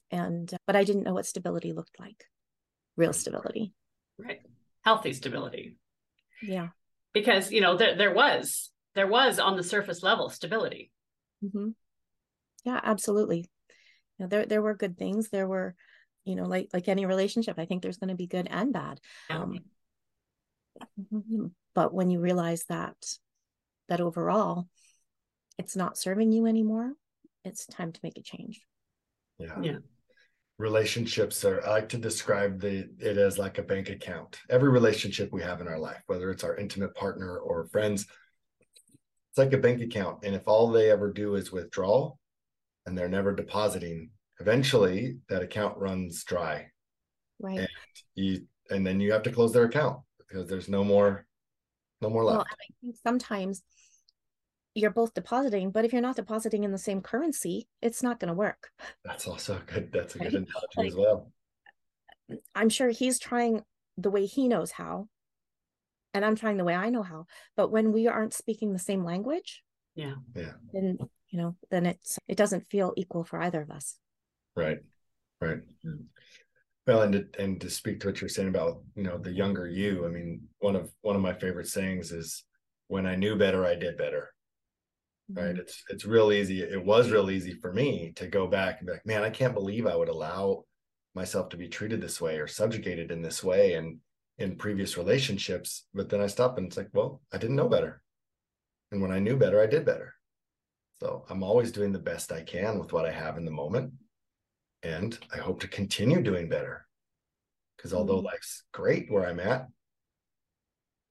And 0.09 0.51
but 0.65 0.75
I 0.75 0.85
didn't 0.85 1.03
know 1.03 1.13
what 1.13 1.25
stability 1.25 1.73
looked 1.73 1.99
like 1.99 2.25
real 2.95 3.13
stability. 3.13 3.73
Right. 4.17 4.41
Healthy 4.83 5.13
stability. 5.13 5.77
Yeah. 6.41 6.69
Because, 7.13 7.51
you 7.51 7.61
know, 7.61 7.77
there, 7.77 7.95
there 7.95 8.13
was, 8.13 8.71
there 8.95 9.07
was 9.07 9.39
on 9.39 9.57
the 9.57 9.63
surface 9.63 10.01
level 10.03 10.29
stability. 10.29 10.91
Mm-hmm. 11.43 11.69
Yeah, 12.67 12.81
absolutely. 12.83 13.49
You 14.17 14.25
know, 14.25 14.27
there, 14.27 14.45
there 14.45 14.61
were 14.61 14.75
good 14.75 14.97
things. 14.97 15.29
There 15.29 15.47
were, 15.47 15.73
you 16.25 16.35
know, 16.35 16.43
like, 16.43 16.67
like 16.73 16.89
any 16.89 17.05
relationship, 17.05 17.57
I 17.57 17.63
think 17.63 17.81
there's 17.81 17.95
going 17.95 18.09
to 18.09 18.15
be 18.15 18.27
good 18.27 18.45
and 18.51 18.73
bad. 18.73 18.99
Um, 19.29 19.59
but 21.73 21.93
when 21.93 22.09
you 22.09 22.19
realize 22.19 22.65
that, 22.65 22.97
that 23.87 24.01
overall 24.01 24.67
it's 25.57 25.77
not 25.77 25.97
serving 25.97 26.33
you 26.33 26.45
anymore, 26.45 26.91
it's 27.45 27.65
time 27.65 27.93
to 27.93 27.99
make 28.03 28.17
a 28.17 28.21
change. 28.21 28.59
Yeah. 29.39 29.61
Yeah 29.61 29.77
relationships 30.59 31.45
are 31.45 31.63
i 31.67 31.69
like 31.69 31.87
to 31.87 31.99
describe 31.99 32.59
the 32.59 32.89
it 32.97 33.17
as 33.17 33.37
like 33.37 33.59
a 33.59 33.61
bank 33.61 33.89
account 33.89 34.39
every 34.49 34.69
relationship 34.69 35.31
we 35.31 35.39
have 35.39 35.61
in 35.61 35.67
our 35.67 35.77
life 35.77 36.01
whether 36.07 36.31
it's 36.31 36.43
our 36.43 36.55
intimate 36.55 36.95
partner 36.95 37.37
or 37.37 37.67
friends 37.67 38.07
it's 38.59 39.37
like 39.37 39.53
a 39.53 39.57
bank 39.57 39.83
account 39.83 40.17
and 40.23 40.33
if 40.33 40.47
all 40.47 40.71
they 40.71 40.89
ever 40.89 41.13
do 41.13 41.35
is 41.35 41.51
withdraw 41.51 42.11
and 42.87 42.97
they're 42.97 43.07
never 43.07 43.35
depositing 43.35 44.09
eventually 44.39 45.17
that 45.29 45.43
account 45.43 45.77
runs 45.77 46.23
dry 46.23 46.65
right 47.39 47.59
and 47.59 47.67
you 48.15 48.41
and 48.71 48.85
then 48.85 48.99
you 48.99 49.11
have 49.11 49.23
to 49.23 49.31
close 49.31 49.53
their 49.53 49.65
account 49.65 49.99
because 50.17 50.47
there's 50.47 50.69
no 50.69 50.83
more 50.83 51.25
no 52.01 52.09
more 52.09 52.23
left 52.23 52.37
well, 52.37 52.47
I 52.49 52.55
think 52.81 52.95
sometimes 53.03 53.61
you're 54.77 54.91
both 54.91 55.15
depositing, 55.15 55.71
but 55.71 55.85
if 55.85 55.91
you're 55.91 56.03
not 56.03 56.15
depositing 56.15 56.63
in 56.63 56.71
the 56.71 56.77
same 56.77 57.01
currency, 57.01 57.67
it's 57.81 58.03
not 58.03 58.19
going 58.19 58.27
to 58.27 58.35
work. 58.35 58.69
That's 59.03 59.27
also 59.27 59.59
good. 59.65 59.91
That's 59.91 60.15
a 60.15 60.19
good 60.19 60.33
analogy 60.33 60.67
like, 60.77 60.87
as 60.89 60.95
well. 60.95 61.31
I'm 62.53 62.69
sure 62.69 62.89
he's 62.89 63.17
trying 63.17 63.63
the 63.97 64.11
way 64.11 64.27
he 64.27 64.47
knows 64.47 64.69
how, 64.69 65.07
and 66.13 66.23
I'm 66.23 66.35
trying 66.35 66.57
the 66.57 66.63
way 66.63 66.75
I 66.75 66.91
know 66.91 67.01
how. 67.01 67.25
But 67.55 67.71
when 67.71 67.91
we 67.91 68.07
aren't 68.07 68.35
speaking 68.35 68.71
the 68.71 68.79
same 68.79 69.03
language, 69.03 69.63
yeah, 69.95 70.15
yeah, 70.35 70.51
then 70.71 70.99
you 71.29 71.39
know, 71.39 71.55
then 71.69 71.85
it's 71.85 72.17
it 72.27 72.37
doesn't 72.37 72.69
feel 72.69 72.93
equal 72.97 73.23
for 73.23 73.41
either 73.41 73.61
of 73.61 73.71
us. 73.71 73.97
Right, 74.55 74.79
right. 75.41 75.59
Well, 76.85 77.01
and 77.01 77.13
to, 77.13 77.41
and 77.41 77.59
to 77.61 77.69
speak 77.69 77.99
to 77.99 78.07
what 78.07 78.21
you're 78.21 78.29
saying 78.29 78.47
about 78.47 78.81
you 78.95 79.03
know 79.03 79.17
the 79.17 79.31
younger 79.31 79.67
you, 79.67 80.05
I 80.05 80.09
mean, 80.09 80.41
one 80.59 80.75
of 80.75 80.91
one 81.01 81.15
of 81.15 81.21
my 81.21 81.33
favorite 81.33 81.67
sayings 81.67 82.11
is, 82.11 82.43
"When 82.87 83.05
I 83.05 83.15
knew 83.15 83.35
better, 83.35 83.65
I 83.65 83.75
did 83.75 83.97
better." 83.97 84.31
right 85.33 85.47
mm-hmm. 85.47 85.59
it's 85.59 85.83
it's 85.89 86.05
real 86.05 86.31
easy 86.31 86.61
it 86.61 86.83
was 86.83 87.11
real 87.11 87.29
easy 87.29 87.53
for 87.53 87.73
me 87.73 88.13
to 88.15 88.27
go 88.27 88.47
back 88.47 88.77
and 88.79 88.87
be 88.87 88.93
like 88.93 89.05
man 89.05 89.23
i 89.23 89.29
can't 89.29 89.53
believe 89.53 89.85
i 89.85 89.95
would 89.95 90.09
allow 90.09 90.63
myself 91.15 91.49
to 91.49 91.57
be 91.57 91.67
treated 91.67 91.99
this 91.99 92.21
way 92.21 92.37
or 92.37 92.47
subjugated 92.47 93.11
in 93.11 93.21
this 93.21 93.43
way 93.43 93.73
and 93.73 93.97
in 94.37 94.55
previous 94.55 94.97
relationships 94.97 95.85
but 95.93 96.09
then 96.09 96.21
i 96.21 96.27
stop 96.27 96.57
and 96.57 96.67
it's 96.67 96.77
like 96.77 96.89
well 96.93 97.21
i 97.33 97.37
didn't 97.37 97.55
know 97.55 97.67
better 97.67 98.01
and 98.91 99.01
when 99.01 99.11
i 99.11 99.19
knew 99.19 99.35
better 99.35 99.61
i 99.61 99.65
did 99.65 99.85
better 99.85 100.13
so 100.99 101.25
i'm 101.29 101.43
always 101.43 101.71
doing 101.71 101.91
the 101.91 101.99
best 101.99 102.31
i 102.31 102.41
can 102.41 102.79
with 102.79 102.93
what 102.93 103.05
i 103.05 103.11
have 103.11 103.37
in 103.37 103.45
the 103.45 103.51
moment 103.51 103.91
and 104.83 105.17
i 105.33 105.37
hope 105.37 105.59
to 105.59 105.67
continue 105.67 106.21
doing 106.21 106.49
better 106.49 106.85
because 107.75 107.93
although 107.93 108.17
mm-hmm. 108.17 108.27
life's 108.27 108.63
great 108.73 109.11
where 109.11 109.27
i'm 109.27 109.39
at 109.39 109.67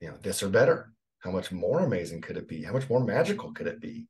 you 0.00 0.08
know 0.08 0.16
this 0.22 0.42
or 0.42 0.48
better 0.48 0.92
how 1.26 1.32
much 1.32 1.50
more 1.50 1.80
amazing 1.80 2.20
could 2.20 2.36
it 2.36 2.48
be? 2.48 2.62
How 2.62 2.72
much 2.72 2.88
more 2.88 3.02
magical 3.02 3.52
could 3.52 3.66
it 3.66 3.80
be? 3.80 4.06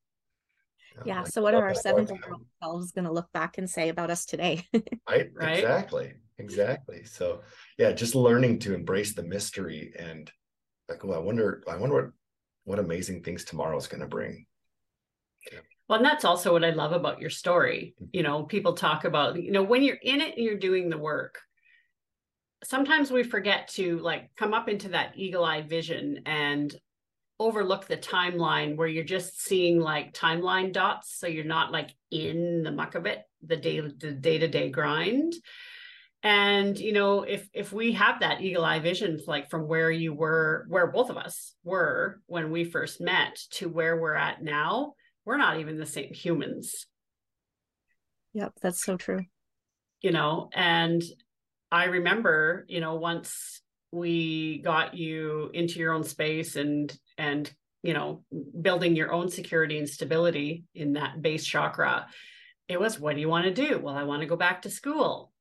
Yeah. 1.04 1.22
Like, 1.22 1.28
So 1.28 1.42
what 1.42 1.54
are 1.54 1.64
our 1.64 1.74
seven 1.74 2.06
year 2.06 2.20
old 2.30 2.46
selves 2.62 2.92
going 2.92 3.06
to 3.06 3.12
look 3.12 3.32
back 3.32 3.58
and 3.58 3.68
say 3.68 3.88
about 3.88 4.10
us 4.10 4.26
today? 4.26 4.64
Right, 5.08 5.30
Right? 5.34 5.58
exactly, 5.58 6.14
exactly. 6.38 7.04
So 7.04 7.40
yeah, 7.78 7.92
just 7.92 8.14
learning 8.14 8.58
to 8.60 8.74
embrace 8.74 9.14
the 9.14 9.22
mystery 9.22 9.92
and 9.98 10.30
like, 10.88 11.04
oh, 11.04 11.12
I 11.12 11.18
wonder, 11.18 11.62
I 11.68 11.76
wonder 11.76 11.94
what 11.94 12.12
what 12.64 12.78
amazing 12.80 13.22
things 13.22 13.44
tomorrow 13.44 13.78
is 13.78 13.86
going 13.86 14.00
to 14.00 14.08
bring. 14.08 14.44
Well, 15.88 15.98
and 15.98 16.06
that's 16.06 16.24
also 16.24 16.52
what 16.52 16.64
I 16.64 16.70
love 16.70 16.92
about 16.92 17.20
your 17.20 17.30
story. 17.30 17.94
Mm-hmm. 17.96 18.10
You 18.12 18.22
know, 18.22 18.42
people 18.42 18.72
talk 18.72 19.04
about, 19.04 19.40
you 19.40 19.52
know, 19.52 19.62
when 19.62 19.82
you're 19.82 19.98
in 20.02 20.20
it 20.20 20.36
and 20.36 20.44
you're 20.44 20.58
doing 20.58 20.88
the 20.88 20.98
work, 20.98 21.40
sometimes 22.64 23.10
we 23.10 23.22
forget 23.22 23.68
to 23.68 23.98
like 23.98 24.30
come 24.36 24.54
up 24.54 24.68
into 24.68 24.88
that 24.88 25.12
eagle 25.16 25.44
eye 25.44 25.62
vision 25.62 26.22
and 26.26 26.74
overlook 27.38 27.86
the 27.86 27.96
timeline 27.98 28.76
where 28.76 28.88
you're 28.88 29.04
just 29.04 29.42
seeing 29.42 29.78
like 29.78 30.14
timeline 30.14 30.72
dots. 30.72 31.18
So 31.18 31.26
you're 31.26 31.44
not 31.44 31.70
like 31.70 31.90
in 32.10 32.62
the 32.62 32.72
muck 32.72 32.94
of 32.94 33.06
it, 33.06 33.22
the 33.44 33.56
day 33.56 33.80
the 33.80 34.12
day-to-day 34.12 34.70
grind. 34.70 35.34
And 36.22 36.76
you 36.78 36.92
know, 36.92 37.22
if 37.22 37.46
if 37.52 37.72
we 37.72 37.92
have 37.92 38.20
that 38.20 38.40
eagle 38.40 38.64
eye 38.64 38.80
vision, 38.80 39.20
like 39.26 39.50
from 39.50 39.68
where 39.68 39.90
you 39.90 40.14
were, 40.14 40.64
where 40.68 40.86
both 40.86 41.10
of 41.10 41.18
us 41.18 41.54
were 41.62 42.20
when 42.26 42.50
we 42.50 42.64
first 42.64 43.00
met 43.00 43.38
to 43.50 43.68
where 43.68 44.00
we're 44.00 44.14
at 44.14 44.42
now, 44.42 44.94
we're 45.26 45.36
not 45.36 45.60
even 45.60 45.76
the 45.76 45.84
same 45.84 46.14
humans, 46.14 46.86
yep. 48.32 48.52
That's 48.62 48.82
so 48.82 48.96
true. 48.96 49.26
you 50.00 50.12
know. 50.12 50.48
And 50.54 51.02
I 51.70 51.84
remember, 51.84 52.64
you 52.68 52.80
know, 52.80 52.94
once 52.94 53.60
we 53.92 54.58
got 54.58 54.94
you 54.94 55.50
into 55.54 55.78
your 55.78 55.92
own 55.92 56.04
space 56.04 56.56
and 56.56 56.96
and 57.18 57.52
you 57.82 57.94
know 57.94 58.24
building 58.60 58.96
your 58.96 59.12
own 59.12 59.28
security 59.28 59.78
and 59.78 59.88
stability 59.88 60.64
in 60.74 60.94
that 60.94 61.22
base 61.22 61.44
chakra 61.44 62.06
it 62.68 62.80
was 62.80 62.98
what 62.98 63.14
do 63.14 63.20
you 63.20 63.28
want 63.28 63.44
to 63.44 63.68
do 63.68 63.78
well 63.78 63.94
i 63.94 64.02
want 64.02 64.20
to 64.20 64.26
go 64.26 64.36
back 64.36 64.62
to 64.62 64.70
school 64.70 65.32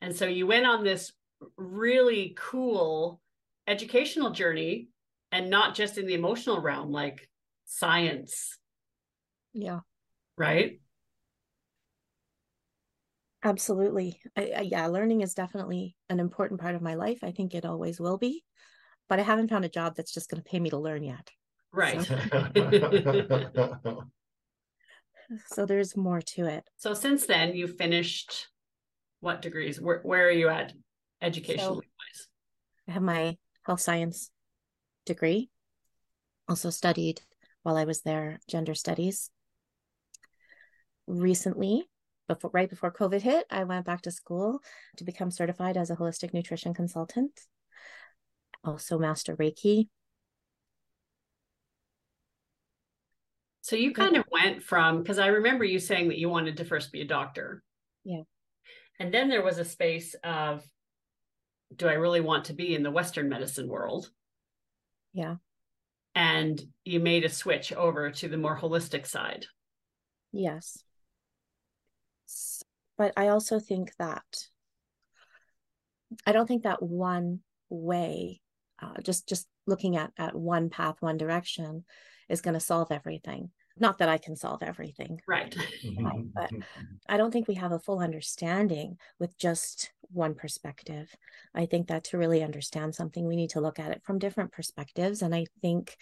and 0.00 0.16
so 0.16 0.24
you 0.24 0.46
went 0.46 0.66
on 0.66 0.82
this 0.82 1.12
really 1.56 2.34
cool 2.38 3.20
educational 3.66 4.30
journey 4.30 4.88
and 5.30 5.50
not 5.50 5.74
just 5.74 5.98
in 5.98 6.06
the 6.06 6.14
emotional 6.14 6.60
realm 6.60 6.90
like 6.90 7.28
science 7.66 8.58
Yeah. 9.52 9.80
right 10.36 10.80
Absolutely. 13.42 14.20
I, 14.36 14.52
I, 14.54 14.60
yeah, 14.60 14.86
learning 14.86 15.22
is 15.22 15.32
definitely 15.32 15.96
an 16.10 16.20
important 16.20 16.60
part 16.60 16.74
of 16.74 16.82
my 16.82 16.94
life. 16.94 17.20
I 17.22 17.30
think 17.30 17.54
it 17.54 17.64
always 17.64 17.98
will 17.98 18.18
be, 18.18 18.44
but 19.08 19.18
I 19.18 19.22
haven't 19.22 19.48
found 19.48 19.64
a 19.64 19.70
job 19.70 19.96
that's 19.96 20.12
just 20.12 20.28
going 20.28 20.42
to 20.42 20.48
pay 20.48 20.60
me 20.60 20.68
to 20.70 20.78
learn 20.78 21.02
yet. 21.02 21.30
right 21.72 21.98
So 25.46 25.64
there's 25.64 25.96
more 25.96 26.20
to 26.20 26.46
it. 26.46 26.68
so 26.76 26.92
since 26.92 27.24
then 27.24 27.54
you 27.54 27.68
finished 27.68 28.48
what 29.20 29.42
degrees 29.42 29.80
where, 29.80 30.00
where 30.02 30.26
are 30.26 30.32
you 30.32 30.48
at 30.48 30.72
educationally 31.22 31.86
wise 31.86 32.26
I 32.88 32.92
have 32.92 33.02
my 33.02 33.36
health 33.62 33.80
science 33.80 34.30
degree. 35.06 35.50
Also 36.48 36.70
studied 36.70 37.20
while 37.62 37.76
I 37.76 37.84
was 37.84 38.02
there 38.02 38.40
gender 38.48 38.74
studies. 38.74 39.30
Recently, 41.10 41.88
before 42.28 42.50
right 42.54 42.70
before 42.70 42.92
COVID 42.92 43.20
hit, 43.20 43.44
I 43.50 43.64
went 43.64 43.84
back 43.84 44.02
to 44.02 44.12
school 44.12 44.60
to 44.96 45.04
become 45.04 45.32
certified 45.32 45.76
as 45.76 45.90
a 45.90 45.96
holistic 45.96 46.32
nutrition 46.32 46.72
consultant. 46.72 47.32
Also 48.62 48.96
master 48.96 49.36
Reiki. 49.36 49.88
So 53.62 53.74
you 53.74 53.92
kind 53.92 54.16
of 54.16 54.24
went 54.30 54.62
from 54.62 55.02
because 55.02 55.18
I 55.18 55.26
remember 55.26 55.64
you 55.64 55.80
saying 55.80 56.08
that 56.08 56.18
you 56.18 56.28
wanted 56.28 56.58
to 56.58 56.64
first 56.64 56.92
be 56.92 57.00
a 57.00 57.06
doctor. 57.06 57.64
Yeah. 58.04 58.22
And 59.00 59.12
then 59.12 59.28
there 59.28 59.42
was 59.42 59.58
a 59.58 59.64
space 59.64 60.14
of 60.22 60.64
do 61.74 61.88
I 61.88 61.94
really 61.94 62.20
want 62.20 62.44
to 62.46 62.52
be 62.52 62.74
in 62.74 62.84
the 62.84 62.90
Western 62.92 63.28
medicine 63.28 63.66
world? 63.66 64.10
Yeah. 65.12 65.36
And 66.14 66.62
you 66.84 67.00
made 67.00 67.24
a 67.24 67.28
switch 67.28 67.72
over 67.72 68.12
to 68.12 68.28
the 68.28 68.36
more 68.36 68.56
holistic 68.56 69.08
side. 69.08 69.46
Yes. 70.32 70.84
But 72.96 73.12
I 73.16 73.28
also 73.28 73.60
think 73.60 73.92
that 73.98 74.24
I 76.26 76.32
don't 76.32 76.46
think 76.46 76.64
that 76.64 76.82
one 76.82 77.40
way, 77.68 78.40
uh, 78.82 79.00
just 79.02 79.28
just 79.28 79.46
looking 79.66 79.96
at 79.96 80.12
at 80.18 80.34
one 80.34 80.70
path, 80.70 80.96
one 81.00 81.16
direction, 81.16 81.84
is 82.28 82.40
going 82.40 82.54
to 82.54 82.60
solve 82.60 82.90
everything. 82.90 83.50
Not 83.78 83.98
that 83.98 84.08
I 84.08 84.18
can 84.18 84.36
solve 84.36 84.62
everything. 84.62 85.20
Right. 85.26 85.54
Mm-hmm, 85.54 86.04
but- 86.34 86.44
mm-hmm, 86.44 86.56
mm-hmm. 86.56 86.84
I 87.08 87.16
don't 87.16 87.30
think 87.30 87.48
we 87.48 87.54
have 87.54 87.72
a 87.72 87.78
full 87.78 88.00
understanding 88.00 88.98
with 89.18 89.36
just 89.38 89.92
one 90.12 90.34
perspective. 90.34 91.14
I 91.54 91.66
think 91.66 91.88
that 91.88 92.04
to 92.04 92.18
really 92.18 92.42
understand 92.42 92.94
something, 92.94 93.26
we 93.26 93.36
need 93.36 93.50
to 93.50 93.60
look 93.60 93.78
at 93.78 93.90
it 93.90 94.02
from 94.04 94.18
different 94.18 94.52
perspectives. 94.52 95.22
And 95.22 95.34
I 95.34 95.46
think 95.62 95.96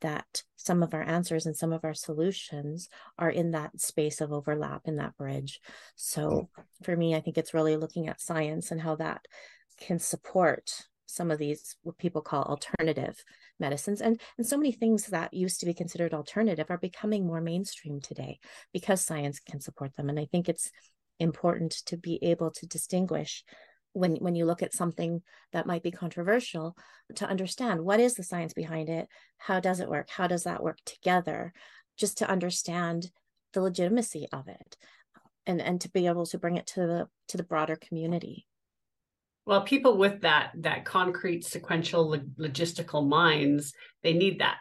that 0.00 0.42
some 0.56 0.82
of 0.82 0.94
our 0.94 1.02
answers 1.02 1.46
and 1.46 1.56
some 1.56 1.72
of 1.72 1.84
our 1.84 1.94
solutions 1.94 2.88
are 3.18 3.30
in 3.30 3.52
that 3.52 3.80
space 3.80 4.20
of 4.20 4.32
overlap 4.32 4.82
in 4.84 4.96
that 4.96 5.16
bridge. 5.16 5.60
So 5.96 6.48
for 6.82 6.96
me, 6.96 7.14
I 7.14 7.20
think 7.20 7.38
it's 7.38 7.54
really 7.54 7.76
looking 7.76 8.08
at 8.08 8.20
science 8.20 8.70
and 8.70 8.80
how 8.80 8.96
that 8.96 9.26
can 9.80 9.98
support 9.98 10.86
some 11.12 11.30
of 11.30 11.38
these 11.38 11.76
what 11.82 11.98
people 11.98 12.22
call 12.22 12.42
alternative 12.42 13.22
medicines. 13.60 14.00
And 14.00 14.20
and 14.38 14.46
so 14.46 14.56
many 14.56 14.72
things 14.72 15.06
that 15.06 15.34
used 15.34 15.60
to 15.60 15.66
be 15.66 15.74
considered 15.74 16.14
alternative 16.14 16.70
are 16.70 16.78
becoming 16.78 17.26
more 17.26 17.40
mainstream 17.40 18.00
today 18.00 18.38
because 18.72 19.04
science 19.04 19.40
can 19.40 19.60
support 19.60 19.94
them. 19.96 20.08
And 20.08 20.18
i 20.18 20.26
think 20.26 20.48
it's 20.48 20.70
important 21.18 21.72
to 21.86 21.96
be 21.96 22.18
able 22.22 22.50
to 22.50 22.66
distinguish 22.66 23.44
when 23.92 24.16
when 24.16 24.34
you 24.34 24.44
look 24.44 24.62
at 24.62 24.74
something 24.74 25.22
that 25.52 25.66
might 25.66 25.82
be 25.82 25.90
controversial 25.90 26.76
to 27.14 27.28
understand 27.28 27.80
what 27.82 28.00
is 28.00 28.14
the 28.14 28.22
science 28.22 28.54
behind 28.54 28.88
it 28.88 29.06
how 29.38 29.60
does 29.60 29.80
it 29.80 29.88
work 29.88 30.08
how 30.10 30.26
does 30.26 30.44
that 30.44 30.62
work 30.62 30.78
together 30.84 31.52
just 31.96 32.18
to 32.18 32.28
understand 32.28 33.10
the 33.52 33.60
legitimacy 33.60 34.26
of 34.32 34.48
it 34.48 34.76
and 35.46 35.60
and 35.60 35.80
to 35.80 35.90
be 35.90 36.06
able 36.06 36.26
to 36.26 36.38
bring 36.38 36.56
it 36.56 36.66
to 36.66 36.80
the 36.80 37.08
to 37.28 37.36
the 37.36 37.44
broader 37.44 37.76
community 37.76 38.46
Well, 39.44 39.62
people 39.62 39.96
with 39.96 40.20
that 40.20 40.52
that 40.60 40.84
concrete 40.84 41.44
sequential 41.44 42.10
log- 42.10 42.36
logistical 42.36 43.06
minds, 43.06 43.74
they 44.02 44.12
need 44.12 44.40
that. 44.40 44.58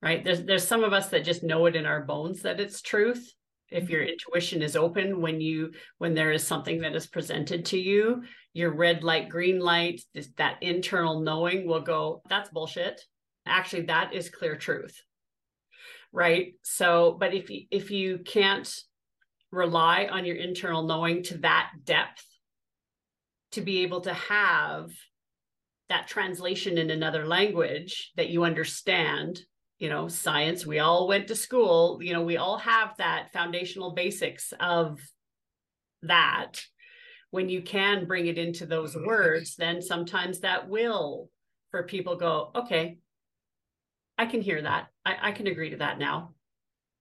Right? 0.00 0.22
There's 0.22 0.44
there's 0.44 0.66
some 0.66 0.84
of 0.84 0.92
us 0.92 1.08
that 1.08 1.24
just 1.24 1.42
know 1.42 1.66
it 1.66 1.74
in 1.74 1.86
our 1.86 2.04
bones 2.04 2.42
that 2.42 2.60
it's 2.60 2.82
truth. 2.82 3.32
If 3.70 3.90
your 3.90 4.02
mm-hmm. 4.02 4.10
intuition 4.10 4.62
is 4.62 4.76
open 4.76 5.20
when 5.20 5.40
you 5.40 5.72
when 5.98 6.14
there 6.14 6.30
is 6.30 6.46
something 6.46 6.82
that 6.82 6.94
is 6.94 7.08
presented 7.08 7.64
to 7.66 7.78
you, 7.78 8.22
your 8.52 8.72
red 8.72 9.02
light, 9.02 9.28
green 9.28 9.58
light, 9.58 10.00
this, 10.14 10.28
that 10.36 10.62
internal 10.62 11.20
knowing 11.20 11.66
will 11.66 11.80
go, 11.80 12.22
that's 12.28 12.50
bullshit. 12.50 13.00
Actually, 13.46 13.86
that 13.86 14.14
is 14.14 14.30
clear 14.30 14.54
truth. 14.54 14.96
Right? 16.12 16.54
So, 16.62 17.16
but 17.18 17.34
if 17.34 17.50
you 17.50 17.62
if 17.72 17.90
you 17.90 18.18
can't 18.18 18.72
rely 19.50 20.06
on 20.06 20.24
your 20.24 20.36
internal 20.36 20.84
knowing 20.84 21.24
to 21.24 21.38
that 21.38 21.70
depth 21.84 22.24
to 23.56 23.62
be 23.62 23.82
able 23.82 24.02
to 24.02 24.12
have 24.12 24.90
that 25.88 26.06
translation 26.06 26.76
in 26.76 26.90
another 26.90 27.26
language 27.26 28.12
that 28.16 28.28
you 28.28 28.44
understand. 28.44 29.40
You 29.78 29.90
know 29.90 30.08
science 30.08 30.64
we 30.64 30.78
all 30.78 31.06
went 31.06 31.28
to 31.28 31.34
school 31.36 31.98
you 32.00 32.14
know 32.14 32.22
we 32.22 32.38
all 32.38 32.56
have 32.56 32.96
that 32.96 33.28
foundational 33.34 33.92
basics 33.92 34.54
of 34.58 35.00
that. 36.02 36.62
When 37.30 37.50
you 37.50 37.60
can 37.60 38.06
bring 38.06 38.26
it 38.26 38.38
into 38.38 38.64
those 38.64 38.96
words 38.96 39.54
then 39.56 39.82
sometimes 39.82 40.40
that 40.40 40.70
will 40.70 41.28
for 41.70 41.82
people 41.82 42.16
go 42.16 42.52
okay 42.54 42.96
i 44.16 44.24
can 44.24 44.40
hear 44.40 44.62
that. 44.62 44.86
I, 45.04 45.16
I 45.28 45.32
can 45.32 45.46
agree 45.46 45.70
to 45.70 45.76
that 45.78 45.98
now. 45.98 46.32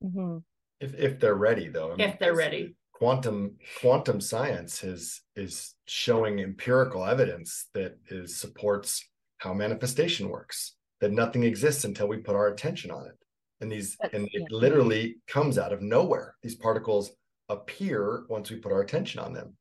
Mhm. 0.04 0.44
If 0.82 0.94
if 0.96 1.20
they're 1.22 1.42
ready 1.50 1.70
though. 1.70 1.94
I 1.94 1.96
mean, 1.96 2.10
if 2.10 2.20
they're 2.20 2.36
ready 2.36 2.76
Quantum 2.96 3.58
quantum 3.82 4.22
science 4.22 4.84
is 4.84 5.22
is 5.36 5.76
showing 5.86 6.40
empirical 6.40 7.04
evidence 7.04 7.68
that 7.74 7.98
is 8.10 8.38
supports 8.38 9.06
how 9.38 9.54
manifestation 9.54 10.30
works. 10.30 10.76
That 11.02 11.12
nothing 11.12 11.44
exists 11.44 11.84
until 11.84 12.08
we 12.08 12.18
put 12.18 12.36
our 12.36 12.48
attention 12.48 12.92
on 12.92 13.06
it. 13.08 13.18
And 13.60 13.70
these 13.70 13.98
That's- 13.98 14.18
and 14.18 14.30
it 14.32 14.44
yeah. 14.50 14.58
literally 14.58 15.18
comes 15.28 15.58
out 15.58 15.74
of 15.74 15.82
nowhere. 15.82 16.36
These 16.42 16.56
particles 16.56 17.12
appear 17.50 18.24
once 18.30 18.50
we 18.50 18.58
put 18.58 18.72
our 18.72 18.82
attention 18.82 19.20
on 19.20 19.34
them. 19.34 19.58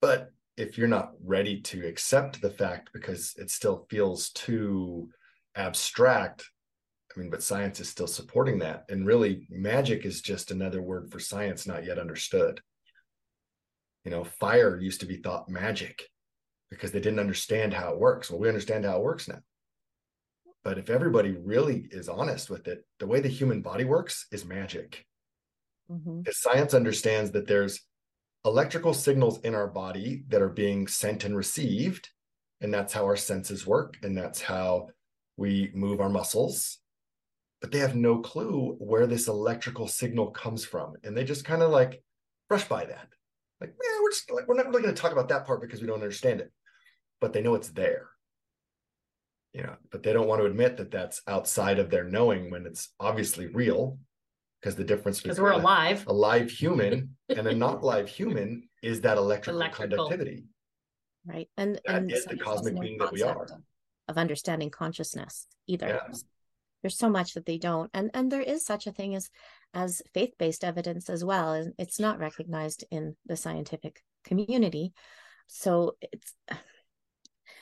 But 0.00 0.30
if 0.56 0.78
you're 0.78 0.88
not 0.88 1.12
ready 1.24 1.60
to 1.62 1.86
accept 1.86 2.40
the 2.40 2.50
fact 2.50 2.90
because 2.92 3.34
it 3.36 3.50
still 3.50 3.86
feels 3.90 4.30
too 4.30 5.10
abstract, 5.56 6.48
I 7.16 7.20
mean, 7.20 7.30
but 7.30 7.42
science 7.42 7.80
is 7.80 7.88
still 7.88 8.06
supporting 8.06 8.58
that. 8.58 8.84
And 8.90 9.06
really, 9.06 9.46
magic 9.48 10.04
is 10.04 10.20
just 10.20 10.50
another 10.50 10.82
word 10.82 11.10
for 11.10 11.18
science 11.18 11.66
not 11.66 11.84
yet 11.84 11.98
understood. 11.98 12.60
You 14.04 14.10
know, 14.10 14.24
fire 14.24 14.78
used 14.78 15.00
to 15.00 15.06
be 15.06 15.16
thought 15.16 15.48
magic 15.48 16.02
because 16.70 16.92
they 16.92 17.00
didn't 17.00 17.20
understand 17.20 17.72
how 17.72 17.92
it 17.92 17.98
works. 17.98 18.30
Well, 18.30 18.40
we 18.40 18.48
understand 18.48 18.84
how 18.84 18.98
it 18.98 19.02
works 19.02 19.28
now. 19.28 19.38
but 20.64 20.78
if 20.78 20.90
everybody 20.90 21.30
really 21.30 21.86
is 21.92 22.08
honest 22.08 22.50
with 22.50 22.66
it 22.66 22.84
the 22.98 23.06
way 23.06 23.20
the 23.20 23.28
human 23.28 23.62
body 23.62 23.84
works 23.84 24.26
is 24.32 24.44
magic 24.44 25.06
mm-hmm. 25.88 26.22
science 26.30 26.74
understands 26.74 27.30
that 27.30 27.46
there's 27.46 27.80
electrical 28.44 28.92
signals 28.92 29.38
in 29.40 29.54
our 29.54 29.68
body 29.68 30.24
that 30.28 30.42
are 30.42 30.48
being 30.48 30.88
sent 30.88 31.24
and 31.24 31.36
received 31.36 32.10
and 32.60 32.74
that's 32.74 32.92
how 32.92 33.04
our 33.04 33.16
senses 33.16 33.64
work 33.64 33.96
and 34.02 34.18
that's 34.18 34.40
how 34.40 34.88
we 35.36 35.70
move 35.72 36.00
our 36.00 36.10
muscles 36.10 36.78
but 37.60 37.72
they 37.72 37.78
have 37.78 37.94
no 37.94 38.18
clue 38.18 38.76
where 38.78 39.06
this 39.06 39.28
electrical 39.28 39.88
signal 39.88 40.30
comes 40.30 40.64
from 40.64 40.94
and 41.04 41.16
they 41.16 41.24
just 41.24 41.44
kind 41.44 41.62
of 41.62 41.70
like 41.70 42.02
brush 42.48 42.64
by 42.64 42.84
that. 42.84 43.08
Like 43.60 43.70
yeah 43.70 44.00
we're 44.02 44.10
just 44.10 44.30
like 44.30 44.46
we're 44.46 44.56
not 44.56 44.68
really 44.68 44.82
going 44.82 44.94
to 44.94 45.00
talk 45.00 45.12
about 45.12 45.28
that 45.28 45.46
part 45.46 45.60
because 45.60 45.80
we 45.80 45.86
don't 45.86 46.02
understand 46.02 46.40
it 46.40 46.52
but 47.20 47.32
they 47.32 47.40
know 47.42 47.54
it's 47.54 47.70
there. 47.70 48.08
You 49.52 49.62
know 49.62 49.76
but 49.90 50.02
they 50.02 50.12
don't 50.12 50.28
want 50.28 50.40
to 50.42 50.46
admit 50.46 50.76
that 50.76 50.90
that's 50.90 51.22
outside 51.26 51.78
of 51.78 51.90
their 51.90 52.04
knowing 52.04 52.50
when 52.50 52.66
it's 52.66 52.90
obviously 53.00 53.46
real 53.46 53.98
because 54.60 54.76
the 54.76 54.84
difference 54.84 55.20
between 55.20 55.42
we're 55.42 55.52
alive 55.52 56.04
a, 56.06 56.10
a 56.10 56.12
live 56.12 56.50
human 56.50 57.16
and 57.28 57.46
a 57.46 57.54
not 57.54 57.82
live 57.82 58.08
human 58.08 58.68
is 58.82 59.00
that 59.02 59.16
electrical, 59.16 59.60
electrical. 59.60 60.08
conductivity. 60.08 60.44
Right 61.24 61.48
and 61.56 61.80
that 61.86 61.96
and 61.96 62.12
is 62.12 62.24
the 62.24 62.36
cosmic 62.36 62.78
being 62.80 62.98
that 62.98 63.12
we 63.12 63.22
are. 63.22 63.46
of 64.08 64.16
understanding 64.16 64.70
consciousness 64.70 65.46
either. 65.66 65.88
Yeah. 65.88 66.14
There's 66.82 66.98
so 66.98 67.08
much 67.08 67.34
that 67.34 67.46
they 67.46 67.58
don't 67.58 67.90
and 67.94 68.10
and 68.14 68.30
there 68.30 68.40
is 68.40 68.64
such 68.64 68.86
a 68.86 68.92
thing 68.92 69.14
as 69.14 69.30
as 69.74 70.02
faith-based 70.14 70.64
evidence 70.64 71.10
as 71.10 71.24
well 71.24 71.52
and 71.52 71.72
it's 71.78 72.00
not 72.00 72.18
recognized 72.18 72.84
in 72.90 73.16
the 73.26 73.36
scientific 73.36 74.02
community. 74.24 74.92
So 75.46 75.96
it's 76.00 76.34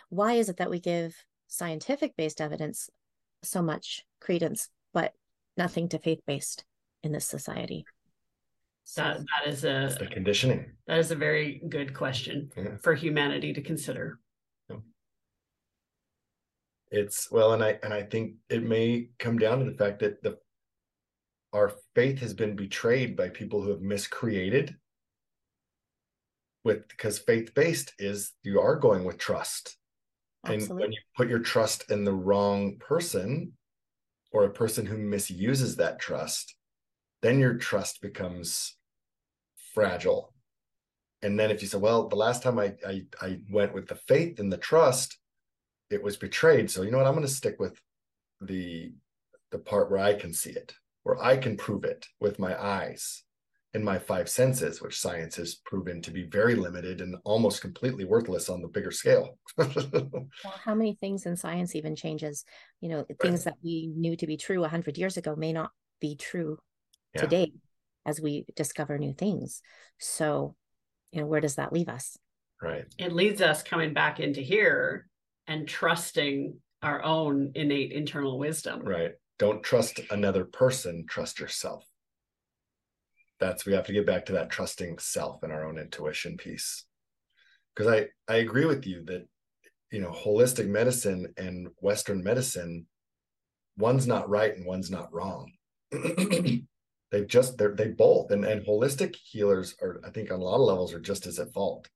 why 0.09 0.35
is 0.35 0.48
it 0.48 0.59
that 0.59 0.70
we 0.70 0.81
give 0.81 1.14
scientific 1.48 2.16
based 2.16 2.40
evidence 2.40 2.90
so 3.42 3.62
much 3.62 4.05
credence 4.20 4.68
but 4.92 5.12
nothing 5.57 5.88
to 5.88 5.98
faith 5.98 6.20
based 6.27 6.64
in 7.03 7.12
this 7.12 7.27
society? 7.27 7.85
So 8.85 9.03
that, 9.03 9.18
that 9.18 9.50
is 9.50 9.64
a 9.64 9.96
the 9.98 10.07
conditioning. 10.07 10.72
that 10.87 10.98
is 10.98 11.11
a 11.11 11.16
very 11.16 11.62
good 11.68 11.94
question 11.94 12.50
yeah. 12.57 12.77
for 12.83 12.94
humanity 12.94 13.55
to 13.55 13.62
consider 13.62 14.18
it's 16.94 17.30
well 17.30 17.52
and 17.52 17.62
i 17.62 17.78
and 17.83 17.92
i 17.92 18.02
think 18.02 18.35
it 18.48 18.62
may 18.62 19.09
come 19.18 19.38
down 19.38 19.59
to 19.59 19.64
the 19.64 19.76
fact 19.76 19.98
that 19.98 20.22
the 20.22 20.38
our 21.52 21.72
faith 21.94 22.18
has 22.20 22.35
been 22.35 22.57
betrayed 22.57 23.16
by 23.16 23.28
people 23.28 23.62
who 23.62 23.70
have 23.70 23.80
miscreated 23.80 24.76
with 26.64 26.87
because 26.88 27.18
faith 27.18 27.52
based 27.54 27.92
is 27.98 28.33
you 28.42 28.61
are 28.61 28.76
going 28.76 29.04
with 29.04 29.18
trust 29.18 29.76
Absolutely. 30.44 30.66
and 30.66 30.80
when 30.80 30.92
you 30.92 30.98
put 31.16 31.28
your 31.28 31.40
trust 31.40 31.90
in 31.90 32.04
the 32.04 32.12
wrong 32.12 32.76
person 32.78 33.52
or 34.33 34.44
a 34.44 34.50
person 34.50 34.87
who 34.87 34.96
misuses 34.96 35.76
that 35.76 35.98
trust 35.98 36.54
then 37.22 37.40
your 37.40 37.54
trust 37.54 38.00
becomes 38.02 38.76
fragile 39.74 40.33
and 41.22 41.38
then 41.38 41.50
if 41.50 41.61
you 41.61 41.66
say 41.66 41.78
well 41.78 42.09
the 42.09 42.16
last 42.16 42.42
time 42.42 42.59
I, 42.59 42.74
I 42.87 43.02
i 43.20 43.38
went 43.50 43.74
with 43.74 43.88
the 43.88 43.96
faith 43.96 44.38
and 44.38 44.52
the 44.52 44.59
trust 44.59 45.18
it 45.90 46.03
was 46.03 46.16
betrayed. 46.16 46.70
So 46.70 46.83
you 46.83 46.90
know 46.90 46.99
what? 46.99 47.07
I'm 47.07 47.14
going 47.14 47.27
to 47.27 47.33
stick 47.33 47.57
with 47.59 47.81
the 48.40 48.92
the 49.51 49.59
part 49.59 49.88
where 49.88 50.01
i 50.01 50.12
can 50.12 50.33
see 50.33 50.51
it 50.51 50.75
where 51.05 51.23
i 51.23 51.37
can 51.37 51.57
prove 51.57 51.85
it 51.85 52.07
with 52.20 52.38
my 52.38 52.61
eyes 52.61 53.23
and 53.73 53.85
my 53.85 53.99
five 53.99 54.29
senses 54.29 54.81
which 54.81 55.01
science 55.01 55.37
has 55.37 55.57
proven 55.57 56.01
to 56.03 56.11
be 56.11 56.25
very 56.25 56.55
limited 56.55 57.01
and 57.01 57.16
almost 57.25 57.61
completely 57.61 58.05
worthless 58.05 58.49
on 58.49 58.62
the 58.62 58.68
bigger 58.68 58.92
scale. 58.92 59.38
Well, 59.59 60.55
how 60.64 60.77
many 60.77 60.97
things 61.01 61.27
in 61.27 61.37
science 61.37 61.75
even 61.75 61.97
changes? 61.97 62.44
You 62.81 62.90
know 62.90 63.05
things 63.20 63.44
that 63.44 63.55
we 63.64 63.90
knew 63.97 64.16
to 64.16 64.27
be 64.29 64.37
true 64.37 64.61
100 64.61 64.97
years 64.97 65.16
ago 65.16 65.35
may 65.35 65.53
not 65.53 65.73
be 66.01 66.14
true 66.14 66.59
yeah. 67.14 67.23
today 67.23 67.53
as 68.07 68.20
we 68.20 68.44
discover 68.55 68.97
new 68.97 69.12
things. 69.12 69.61
So 69.99 70.55
you 71.11 71.20
know 71.20 71.27
where 71.27 71.40
does 71.40 71.57
that 71.57 71.73
leave 71.73 71.88
us? 71.88 72.16
Right. 72.62 72.87
It 72.97 73.12
leads 73.12 73.42
us 73.42 73.64
coming 73.64 73.92
back 73.92 74.20
into 74.20 74.40
here 74.40 75.09
and 75.46 75.68
trusting 75.68 76.59
our 76.83 77.02
own 77.02 77.52
innate 77.54 77.92
internal 77.92 78.38
wisdom. 78.38 78.80
Right. 78.83 79.12
Don't 79.38 79.62
trust 79.62 80.00
another 80.11 80.44
person, 80.44 81.07
trust 81.09 81.40
yourself. 81.40 81.85
That's 83.40 83.66
we 83.66 83.72
have 83.72 83.87
to 83.87 83.92
get 83.92 84.07
back 84.07 84.26
to 84.26 84.33
that 84.35 84.50
trusting 84.50 84.98
self 84.98 85.42
and 85.42 85.52
our 85.52 85.66
own 85.66 85.78
intuition 85.78 86.37
piece. 86.37 86.85
Because 87.74 87.92
I 87.92 88.33
I 88.33 88.37
agree 88.37 88.64
with 88.64 88.87
you 88.87 89.04
that 89.07 89.26
you 89.90 90.00
know 90.00 90.11
holistic 90.11 90.68
medicine 90.68 91.33
and 91.37 91.68
western 91.80 92.22
medicine 92.22 92.87
one's 93.76 94.07
not 94.07 94.28
right 94.28 94.57
and 94.57 94.64
one's 94.64 94.90
not 94.90 95.12
wrong. 95.12 95.52
they 95.90 97.24
just 97.26 97.59
they're 97.59 97.74
they 97.74 97.88
both 97.88 98.30
and 98.30 98.44
and 98.44 98.64
holistic 98.64 99.16
healers 99.16 99.74
are 99.83 100.00
I 100.07 100.11
think 100.11 100.30
on 100.30 100.40
a 100.40 100.44
lot 100.44 100.57
of 100.57 100.66
levels 100.66 100.94
are 100.94 101.00
just 101.00 101.26
as 101.26 101.38
at 101.38 101.52
fault 101.52 101.88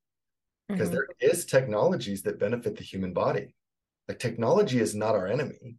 because 0.68 0.88
mm-hmm. 0.88 0.96
there 0.96 1.30
is 1.32 1.44
technologies 1.44 2.22
that 2.22 2.38
benefit 2.38 2.76
the 2.76 2.84
human 2.84 3.12
body 3.12 3.54
like 4.06 4.18
technology 4.18 4.80
is 4.80 4.94
not 4.94 5.14
our 5.14 5.26
enemy 5.26 5.76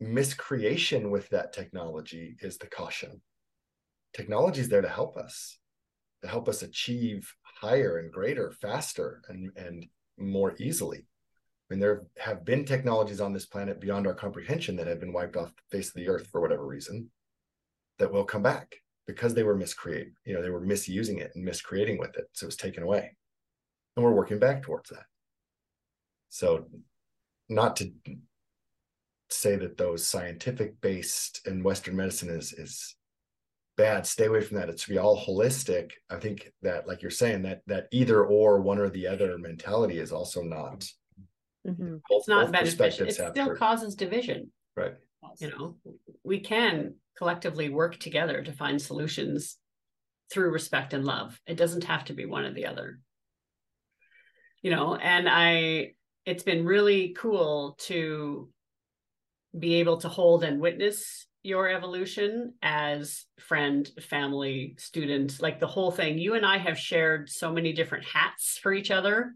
miscreation 0.00 1.10
with 1.10 1.28
that 1.30 1.52
technology 1.52 2.36
is 2.40 2.58
the 2.58 2.66
caution 2.66 3.20
technology 4.14 4.60
is 4.60 4.68
there 4.68 4.82
to 4.82 4.88
help 4.88 5.16
us 5.16 5.58
to 6.22 6.28
help 6.28 6.48
us 6.48 6.62
achieve 6.62 7.32
higher 7.42 7.98
and 7.98 8.12
greater 8.12 8.50
faster 8.50 9.22
and 9.28 9.50
and 9.56 9.86
more 10.16 10.54
easily 10.58 11.06
I 11.70 11.74
mean, 11.74 11.80
there 11.80 12.06
have 12.16 12.46
been 12.46 12.64
technologies 12.64 13.20
on 13.20 13.34
this 13.34 13.44
planet 13.44 13.78
beyond 13.78 14.06
our 14.06 14.14
comprehension 14.14 14.74
that 14.76 14.86
have 14.86 15.00
been 15.00 15.12
wiped 15.12 15.36
off 15.36 15.52
the 15.54 15.76
face 15.76 15.88
of 15.88 15.96
the 15.96 16.08
earth 16.08 16.26
for 16.28 16.40
whatever 16.40 16.66
reason 16.66 17.10
that 17.98 18.10
will 18.10 18.24
come 18.24 18.42
back 18.42 18.76
because 19.06 19.34
they 19.34 19.42
were 19.42 19.54
miscreated. 19.54 20.14
You 20.24 20.34
know, 20.34 20.42
they 20.42 20.48
were 20.48 20.62
misusing 20.62 21.18
it 21.18 21.32
and 21.34 21.44
miscreating 21.44 21.98
with 21.98 22.16
it. 22.16 22.24
So 22.32 22.44
it 22.44 22.46
was 22.46 22.56
taken 22.56 22.84
away 22.84 23.14
and 23.98 24.04
we're 24.04 24.12
working 24.12 24.38
back 24.38 24.62
towards 24.62 24.90
that. 24.90 25.04
So 26.28 26.66
not 27.48 27.74
to 27.76 27.90
say 29.28 29.56
that 29.56 29.76
those 29.76 30.06
scientific 30.06 30.80
based 30.80 31.46
in 31.46 31.64
western 31.64 31.96
medicine 31.96 32.30
is 32.30 32.52
is 32.52 32.94
bad 33.76 34.06
stay 34.06 34.26
away 34.26 34.40
from 34.40 34.56
that. 34.58 34.68
It 34.68 34.78
should 34.78 34.92
be 34.92 34.98
all 34.98 35.20
holistic. 35.20 35.90
I 36.10 36.16
think 36.16 36.52
that 36.62 36.86
like 36.86 37.02
you're 37.02 37.10
saying 37.10 37.42
that 37.42 37.62
that 37.66 37.88
either 37.90 38.24
or 38.24 38.60
one 38.60 38.78
or 38.78 38.88
the 38.88 39.08
other 39.08 39.36
mentality 39.36 39.98
is 39.98 40.12
also 40.12 40.42
not 40.42 40.86
mm-hmm. 41.66 41.96
both, 42.08 42.20
it's 42.20 42.28
not 42.28 42.52
beneficial. 42.52 43.08
it 43.08 43.14
still 43.14 43.56
causes 43.56 43.96
division. 43.96 44.52
Right. 44.76 44.94
You 45.40 45.50
know 45.50 45.76
we 46.22 46.38
can 46.38 46.94
collectively 47.16 47.68
work 47.68 47.98
together 47.98 48.44
to 48.44 48.52
find 48.52 48.80
solutions 48.80 49.56
through 50.30 50.52
respect 50.52 50.94
and 50.94 51.04
love. 51.04 51.40
It 51.48 51.56
doesn't 51.56 51.84
have 51.84 52.04
to 52.04 52.12
be 52.12 52.26
one 52.26 52.44
or 52.44 52.52
the 52.52 52.66
other 52.66 53.00
you 54.62 54.70
know 54.70 54.94
and 54.96 55.28
i 55.28 55.92
it's 56.24 56.42
been 56.42 56.64
really 56.64 57.14
cool 57.16 57.76
to 57.78 58.48
be 59.58 59.76
able 59.76 59.96
to 59.96 60.08
hold 60.08 60.44
and 60.44 60.60
witness 60.60 61.26
your 61.42 61.68
evolution 61.68 62.52
as 62.62 63.24
friend 63.38 63.90
family 64.00 64.74
student 64.78 65.40
like 65.40 65.60
the 65.60 65.66
whole 65.66 65.90
thing. 65.90 66.18
You 66.18 66.34
and 66.34 66.44
i 66.44 66.58
have 66.58 66.78
shared 66.78 67.30
so 67.30 67.52
many 67.52 67.72
different 67.72 68.04
hats 68.04 68.58
for 68.58 68.72
each 68.72 68.90
other. 68.90 69.34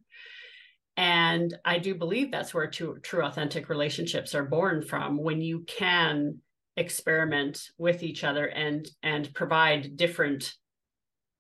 And 0.97 1.57
i 1.65 1.79
do 1.79 1.95
believe 1.95 2.31
that's 2.31 2.53
where 2.53 2.69
true, 2.69 2.99
true 3.01 3.25
authentic 3.25 3.69
relationships 3.69 4.35
are 4.35 4.45
born 4.45 4.83
from 4.83 5.17
when 5.17 5.41
you 5.41 5.61
can 5.61 6.39
experiment 6.77 7.69
with 7.79 8.03
each 8.03 8.25
other 8.25 8.47
and 8.47 8.89
and 9.03 9.33
provide 9.35 9.97
different 9.97 10.55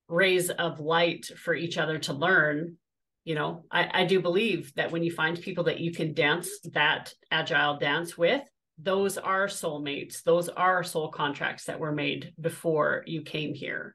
rays 0.08 0.50
of 0.50 0.80
light 0.80 1.26
for 1.36 1.54
each 1.54 1.78
other 1.78 1.98
to 1.98 2.12
learn 2.12 2.76
you 3.24 3.34
know 3.34 3.64
I, 3.70 4.02
I 4.02 4.04
do 4.04 4.20
believe 4.20 4.72
that 4.74 4.90
when 4.90 5.02
you 5.02 5.12
find 5.12 5.40
people 5.40 5.64
that 5.64 5.80
you 5.80 5.92
can 5.92 6.14
dance 6.14 6.50
that 6.72 7.12
agile 7.30 7.78
dance 7.78 8.18
with 8.18 8.42
those 8.78 9.18
are 9.18 9.46
soulmates. 9.46 10.22
Those 10.22 10.48
are 10.48 10.82
soul 10.82 11.10
contracts 11.10 11.64
that 11.64 11.78
were 11.78 11.92
made 11.92 12.32
before 12.40 13.04
you 13.06 13.22
came 13.22 13.54
here. 13.54 13.94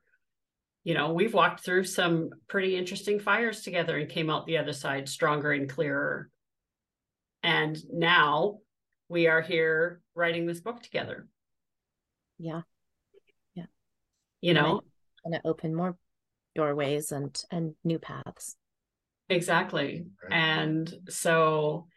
You 0.84 0.94
know 0.94 1.14
we've 1.14 1.34
walked 1.34 1.66
through 1.66 1.84
some 1.86 2.30
pretty 2.48 2.78
interesting 2.78 3.20
fires 3.20 3.62
together 3.62 3.98
and 3.98 4.10
came 4.10 4.30
out 4.30 4.46
the 4.46 4.58
other 4.58 4.74
side 4.74 5.10
stronger 5.10 5.52
and 5.52 5.70
clearer. 5.70 6.30
And 7.44 7.78
now 7.92 8.60
we 9.10 9.28
are 9.28 9.42
here 9.42 10.02
writing 10.16 10.46
this 10.46 10.62
book 10.62 10.82
together. 10.82 11.28
Yeah. 12.38 12.62
Yeah. 13.56 13.66
You 14.42 14.54
know? 14.54 14.82
To 15.30 15.42
open 15.44 15.76
more 15.76 15.98
doorways 16.56 17.12
and 17.12 17.38
and 17.52 17.76
new 17.84 18.00
paths 18.00 18.56
Exactly. 19.30 20.06
Right. 20.24 20.34
And 20.34 20.94
so 21.10 21.88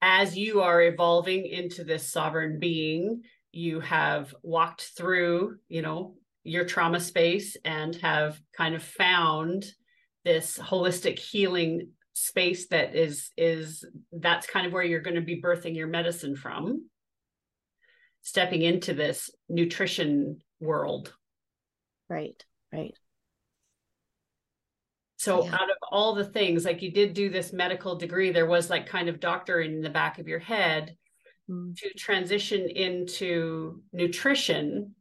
as 0.00 0.36
you 0.36 0.60
are 0.60 0.82
evolving 0.82 1.46
into 1.46 1.84
this 1.84 2.10
sovereign 2.10 2.58
being, 2.58 3.22
you 3.52 3.80
have 3.80 4.34
walked 4.42 4.90
through, 4.96 5.56
you 5.68 5.82
know, 5.82 6.16
your 6.44 6.64
trauma 6.64 6.98
space 6.98 7.56
and 7.64 7.94
have 7.96 8.40
kind 8.56 8.74
of 8.74 8.82
found 8.82 9.64
this 10.24 10.58
holistic 10.58 11.18
healing 11.18 11.88
space 12.14 12.68
that 12.68 12.94
is 12.94 13.30
is 13.36 13.84
that's 14.12 14.46
kind 14.46 14.66
of 14.66 14.72
where 14.72 14.82
you're 14.82 15.00
going 15.00 15.16
to 15.16 15.22
be 15.22 15.40
birthing 15.40 15.74
your 15.74 15.86
medicine 15.86 16.36
from 16.36 16.88
stepping 18.20 18.62
into 18.62 18.92
this 18.92 19.30
nutrition 19.48 20.38
world 20.60 21.14
right 22.08 22.44
right 22.72 22.94
so 25.16 25.44
yeah. 25.44 25.54
out 25.54 25.70
of 25.70 25.76
all 25.92 26.14
the 26.14 26.24
things 26.24 26.64
like 26.64 26.82
you 26.82 26.90
did 26.90 27.14
do 27.14 27.28
this 27.28 27.52
medical 27.52 27.94
degree 27.96 28.32
there 28.32 28.46
was 28.46 28.70
like 28.70 28.86
kind 28.86 29.08
of 29.08 29.20
doctor 29.20 29.60
in 29.60 29.80
the 29.80 29.90
back 29.90 30.18
of 30.18 30.26
your 30.26 30.38
head 30.38 30.96
mm. 31.48 31.76
to 31.76 31.92
transition 31.94 32.68
into 32.68 33.82
nutrition 33.92 34.94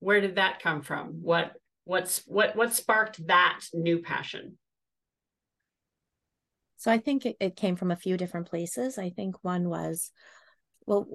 where 0.00 0.20
did 0.20 0.36
that 0.36 0.60
come 0.60 0.82
from 0.82 1.20
what 1.22 1.52
what's 1.84 2.22
what 2.26 2.56
what 2.56 2.74
sparked 2.74 3.24
that 3.26 3.60
new 3.72 4.00
passion 4.00 4.56
so 6.78 6.92
I 6.92 6.98
think 6.98 7.26
it, 7.26 7.36
it 7.40 7.56
came 7.56 7.76
from 7.76 7.90
a 7.90 7.96
few 7.96 8.16
different 8.16 8.48
places. 8.48 8.98
I 8.98 9.10
think 9.10 9.36
one 9.42 9.68
was, 9.68 10.12
well, 10.86 11.08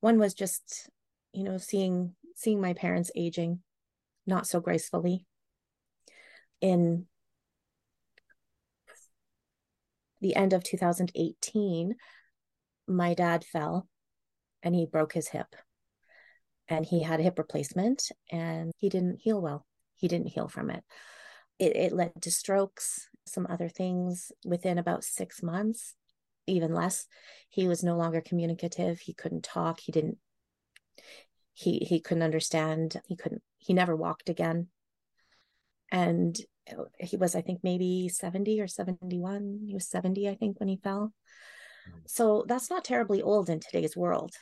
one 0.00 0.18
was 0.18 0.34
just, 0.34 0.90
you 1.32 1.44
know, 1.44 1.56
seeing 1.56 2.14
seeing 2.36 2.60
my 2.60 2.74
parents 2.74 3.12
aging 3.14 3.60
not 4.26 4.46
so 4.46 4.58
gracefully 4.60 5.24
in 6.60 7.06
the 10.24 10.34
end 10.34 10.52
of 10.52 10.64
2018 10.64 11.94
my 12.88 13.14
dad 13.14 13.44
fell 13.44 13.88
and 14.62 14.74
he 14.74 14.86
broke 14.86 15.12
his 15.12 15.28
hip 15.28 15.54
and 16.68 16.84
he 16.84 17.02
had 17.02 17.20
a 17.20 17.22
hip 17.22 17.38
replacement 17.38 18.10
and 18.32 18.72
he 18.78 18.88
didn't 18.88 19.20
heal 19.20 19.40
well 19.40 19.64
he 19.94 20.08
didn't 20.08 20.28
heal 20.28 20.48
from 20.48 20.70
it 20.70 20.82
it, 21.58 21.76
it 21.76 21.92
led 21.92 22.20
to 22.22 22.30
strokes 22.30 23.08
some 23.26 23.46
other 23.48 23.68
things 23.68 24.32
within 24.44 24.78
about 24.78 25.04
six 25.04 25.42
months, 25.42 25.94
even 26.46 26.74
less. 26.74 27.06
He 27.48 27.68
was 27.68 27.82
no 27.82 27.96
longer 27.96 28.20
communicative. 28.20 29.00
He 29.00 29.14
couldn't 29.14 29.44
talk. 29.44 29.80
He 29.80 29.92
didn't. 29.92 30.18
He 31.52 31.78
he 31.78 32.00
couldn't 32.00 32.22
understand. 32.22 33.00
He 33.06 33.16
couldn't. 33.16 33.42
He 33.58 33.72
never 33.72 33.94
walked 33.94 34.28
again. 34.28 34.68
And 35.94 36.36
he 36.98 37.16
was, 37.16 37.36
I 37.36 37.40
think, 37.40 37.60
maybe 37.62 38.08
seventy 38.08 38.60
or 38.60 38.66
seventy-one. 38.66 39.60
He 39.64 39.74
was 39.74 39.86
seventy, 39.88 40.28
I 40.28 40.34
think, 40.34 40.58
when 40.58 40.68
he 40.68 40.80
fell. 40.82 41.12
Mm. 41.88 42.00
So 42.06 42.44
that's 42.48 42.68
not 42.68 42.84
terribly 42.84 43.22
old 43.22 43.48
in 43.48 43.60
today's 43.60 43.96
world. 43.96 44.32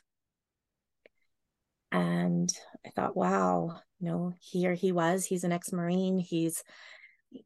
And 1.90 2.50
I 2.86 2.90
thought, 2.96 3.14
wow, 3.14 3.78
you 4.00 4.08
know, 4.08 4.32
here 4.40 4.72
he 4.72 4.92
was. 4.92 5.26
He's 5.26 5.44
an 5.44 5.52
ex-marine. 5.52 6.18
He's 6.18 6.62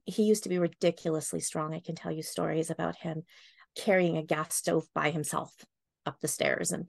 he 0.05 0.23
used 0.23 0.45
to 0.45 0.49
be 0.49 0.59
ridiculously 0.61 1.41
strong. 1.41 1.75
I 1.75 1.81
can 1.81 1.97
tell 1.97 2.13
you 2.13 2.23
stories 2.23 2.71
about 2.71 2.97
him 2.97 3.25
carrying 3.77 4.17
a 4.17 4.23
gas 4.23 4.55
stove 4.55 4.87
by 4.95 5.11
himself 5.11 5.53
up 6.07 6.21
the 6.21 6.29
stairs 6.29 6.71
and 6.71 6.89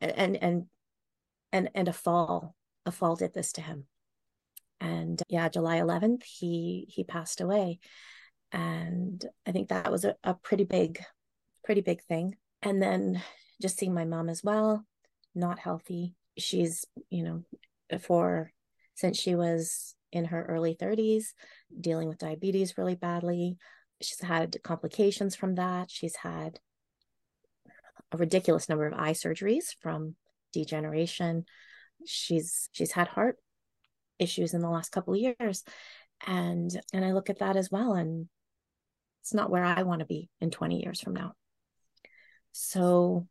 and 0.00 0.36
and 0.36 0.64
and 1.52 1.70
and 1.74 1.88
a 1.88 1.92
fall 1.92 2.56
a 2.84 2.90
fall 2.90 3.14
did 3.14 3.32
this 3.34 3.52
to 3.52 3.60
him 3.60 3.86
and 4.80 5.22
yeah 5.28 5.48
july 5.48 5.78
11th 5.78 6.22
he 6.22 6.86
he 6.88 7.04
passed 7.04 7.40
away 7.40 7.78
and 8.52 9.24
i 9.46 9.52
think 9.52 9.68
that 9.68 9.90
was 9.90 10.04
a, 10.04 10.14
a 10.22 10.34
pretty 10.34 10.64
big 10.64 11.02
pretty 11.64 11.80
big 11.80 12.02
thing 12.02 12.36
and 12.62 12.82
then 12.82 13.22
just 13.60 13.78
seeing 13.78 13.94
my 13.94 14.04
mom 14.04 14.28
as 14.28 14.42
well 14.44 14.84
not 15.34 15.58
healthy 15.58 16.14
she's 16.38 16.84
you 17.10 17.22
know 17.22 17.42
for 18.00 18.52
since 18.94 19.18
she 19.18 19.34
was 19.34 19.94
in 20.12 20.24
her 20.26 20.44
early 20.44 20.74
30s, 20.74 21.26
dealing 21.78 22.08
with 22.08 22.18
diabetes 22.18 22.78
really 22.78 22.94
badly. 22.94 23.58
She's 24.00 24.20
had 24.20 24.56
complications 24.62 25.36
from 25.36 25.54
that. 25.56 25.90
She's 25.90 26.16
had 26.16 26.58
a 28.12 28.16
ridiculous 28.16 28.68
number 28.68 28.86
of 28.86 28.94
eye 28.94 29.12
surgeries 29.12 29.74
from 29.80 30.14
degeneration. 30.52 31.44
She's 32.06 32.68
she's 32.72 32.92
had 32.92 33.08
heart 33.08 33.36
issues 34.18 34.54
in 34.54 34.60
the 34.60 34.70
last 34.70 34.90
couple 34.92 35.14
of 35.14 35.20
years. 35.20 35.64
And 36.26 36.70
and 36.92 37.04
I 37.04 37.12
look 37.12 37.30
at 37.30 37.40
that 37.40 37.56
as 37.56 37.70
well 37.70 37.92
and 37.92 38.28
it's 39.22 39.34
not 39.34 39.50
where 39.50 39.64
I 39.64 39.82
want 39.82 40.00
to 40.00 40.06
be 40.06 40.30
in 40.40 40.50
20 40.50 40.82
years 40.82 41.00
from 41.00 41.14
now. 41.14 41.32
So 42.52 43.26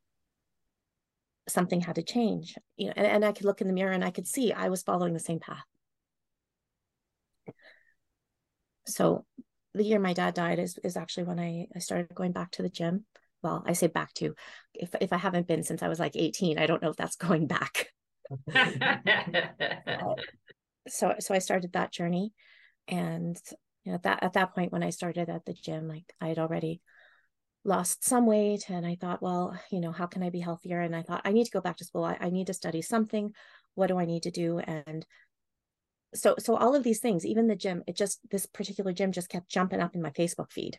something 1.48 1.82
had 1.82 1.96
to 1.96 2.04
change. 2.04 2.56
You 2.76 2.88
know, 2.88 2.94
and, 2.98 3.08
and 3.08 3.26
I 3.26 3.32
could 3.32 3.46
look 3.46 3.62
in 3.62 3.68
the 3.68 3.74
mirror 3.74 3.94
and 3.94 4.04
I 4.04 4.12
could 4.12 4.28
see 4.28 4.52
I 4.52 4.70
was 4.70 4.84
following 4.84 5.14
the 5.14 5.20
same 5.20 5.40
path. 5.40 5.64
so 8.86 9.26
the 9.74 9.84
year 9.84 10.00
my 10.00 10.14
dad 10.14 10.34
died 10.34 10.60
is 10.60 10.80
is 10.84 10.96
actually 10.96 11.26
when 11.26 11.40
I, 11.40 11.68
I 11.76 11.80
started 11.80 12.16
going 12.16 12.32
back 12.32 12.52
to 12.52 12.62
the 12.62 12.70
gym. 12.70 13.06
Well, 13.42 13.64
I 13.66 13.74
say 13.74 13.88
back 13.88 14.14
to 14.16 14.34
if 14.74 14.96
if 15.02 15.12
I 15.12 15.18
haven't 15.18 15.48
been 15.48 15.64
since 15.64 15.84
I 15.84 15.88
was 15.88 16.00
like 16.00 16.16
18, 16.16 16.58
I 16.58 16.66
don't 16.66 16.82
know 16.82 16.90
if 16.90 16.96
that's 16.96 17.16
going 17.28 17.48
back. 17.48 17.90
so 20.88 21.16
so 21.20 21.34
I 21.34 21.40
started 21.40 21.74
that 21.74 21.92
journey 21.92 22.34
and 22.88 23.38
you 23.84 23.92
know 23.92 24.00
that 24.04 24.24
at 24.24 24.34
that 24.34 24.54
point 24.54 24.72
when 24.72 24.84
I 24.84 24.90
started 24.90 25.30
at 25.30 25.46
the 25.46 25.54
gym, 25.54 25.88
like 25.88 26.14
I 26.20 26.28
had 26.28 26.40
already 26.40 26.82
lost 27.64 28.04
some 28.06 28.26
weight 28.28 28.70
and 28.70 28.86
I 28.86 28.96
thought, 28.96 29.22
well, 29.22 29.60
you 29.72 29.82
know, 29.82 29.92
how 29.92 30.06
can 30.06 30.22
I 30.22 30.30
be 30.30 30.40
healthier? 30.40 30.82
And 30.82 30.96
I 30.96 31.02
thought 31.02 31.22
I 31.26 31.32
need 31.32 31.46
to 31.46 31.52
go 31.52 31.62
back 31.62 31.78
to 31.78 31.86
school. 31.86 32.04
I, 32.04 32.18
I 32.20 32.30
need 32.30 32.48
to 32.48 32.54
study 32.54 32.82
something. 32.82 33.34
What 33.74 33.88
do 33.88 33.98
I 33.98 34.06
need 34.06 34.24
to 34.24 34.32
do? 34.32 34.60
And 34.60 35.06
so 36.16 36.36
so 36.40 36.56
all 36.56 36.76
of 36.76 36.84
these 36.84 37.00
things 37.00 37.26
even 37.26 37.48
the 37.48 37.56
gym 37.56 37.84
it 37.88 37.96
just 37.96 38.20
this 38.32 38.46
particular 38.46 38.94
gym 38.94 39.12
just 39.12 39.30
kept 39.30 39.50
jumping 39.50 39.82
up 39.82 39.96
in 39.96 40.02
my 40.02 40.12
facebook 40.12 40.52
feed 40.52 40.78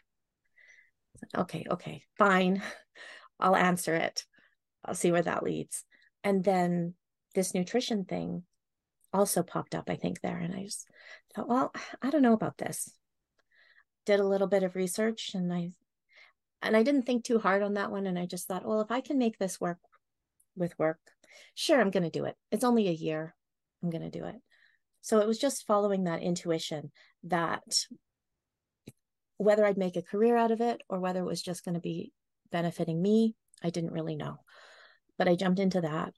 okay 1.36 1.64
okay 1.70 2.02
fine 2.16 2.62
i'll 3.40 3.56
answer 3.56 3.94
it 3.94 4.24
i'll 4.84 4.94
see 4.94 5.12
where 5.12 5.22
that 5.22 5.42
leads 5.42 5.84
and 6.24 6.42
then 6.42 6.94
this 7.34 7.54
nutrition 7.54 8.04
thing 8.04 8.42
also 9.16 9.42
popped 9.42 9.74
up 9.74 9.90
i 9.90 9.96
think 9.96 10.20
there 10.20 10.38
and 10.38 10.54
i 10.54 10.62
just 10.62 10.88
thought 11.34 11.48
well 11.48 11.72
i 12.02 12.10
don't 12.10 12.22
know 12.22 12.32
about 12.32 12.58
this. 12.58 12.90
Did 14.04 14.20
a 14.20 14.26
little 14.26 14.46
bit 14.46 14.62
of 14.62 14.76
research 14.76 15.32
and 15.34 15.52
i 15.52 15.70
and 16.62 16.76
i 16.76 16.82
didn't 16.82 17.02
think 17.02 17.24
too 17.24 17.38
hard 17.38 17.62
on 17.62 17.74
that 17.74 17.90
one 17.90 18.06
and 18.06 18.18
i 18.18 18.26
just 18.26 18.46
thought 18.46 18.64
well 18.64 18.80
if 18.80 18.90
i 18.90 19.00
can 19.00 19.18
make 19.18 19.38
this 19.38 19.60
work 19.60 19.78
with 20.56 20.78
work 20.78 20.98
sure 21.54 21.80
i'm 21.80 21.90
going 21.90 22.02
to 22.02 22.10
do 22.10 22.24
it. 22.24 22.36
It's 22.50 22.64
only 22.64 22.88
a 22.88 22.92
year 22.92 23.34
i'm 23.82 23.90
going 23.90 24.08
to 24.08 24.18
do 24.18 24.24
it. 24.24 24.36
So 25.02 25.20
it 25.20 25.26
was 25.26 25.38
just 25.38 25.66
following 25.66 26.04
that 26.04 26.22
intuition 26.22 26.90
that 27.24 27.86
whether 29.38 29.64
I'd 29.64 29.78
make 29.78 29.96
a 29.96 30.02
career 30.02 30.36
out 30.36 30.50
of 30.50 30.60
it 30.60 30.80
or 30.88 30.98
whether 30.98 31.20
it 31.20 31.26
was 31.26 31.42
just 31.42 31.64
going 31.64 31.74
to 31.74 31.80
be 31.80 32.12
benefiting 32.50 33.00
me, 33.00 33.34
I 33.62 33.70
didn't 33.70 33.92
really 33.92 34.16
know. 34.16 34.38
But 35.18 35.28
I 35.28 35.34
jumped 35.34 35.60
into 35.60 35.82
that 35.82 36.14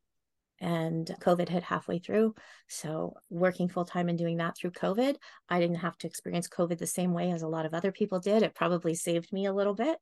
and 0.60 1.06
COVID 1.20 1.48
hit 1.48 1.62
halfway 1.62 1.98
through. 1.98 2.34
So, 2.68 3.14
working 3.30 3.68
full 3.68 3.84
time 3.84 4.08
and 4.08 4.18
doing 4.18 4.38
that 4.38 4.56
through 4.56 4.72
COVID, 4.72 5.16
I 5.48 5.60
didn't 5.60 5.76
have 5.76 5.96
to 5.98 6.06
experience 6.06 6.48
COVID 6.48 6.78
the 6.78 6.86
same 6.86 7.12
way 7.12 7.30
as 7.30 7.42
a 7.42 7.48
lot 7.48 7.66
of 7.66 7.74
other 7.74 7.92
people 7.92 8.20
did. 8.20 8.42
It 8.42 8.54
probably 8.54 8.94
saved 8.94 9.32
me 9.32 9.46
a 9.46 9.52
little 9.52 9.74
bit. 9.74 9.98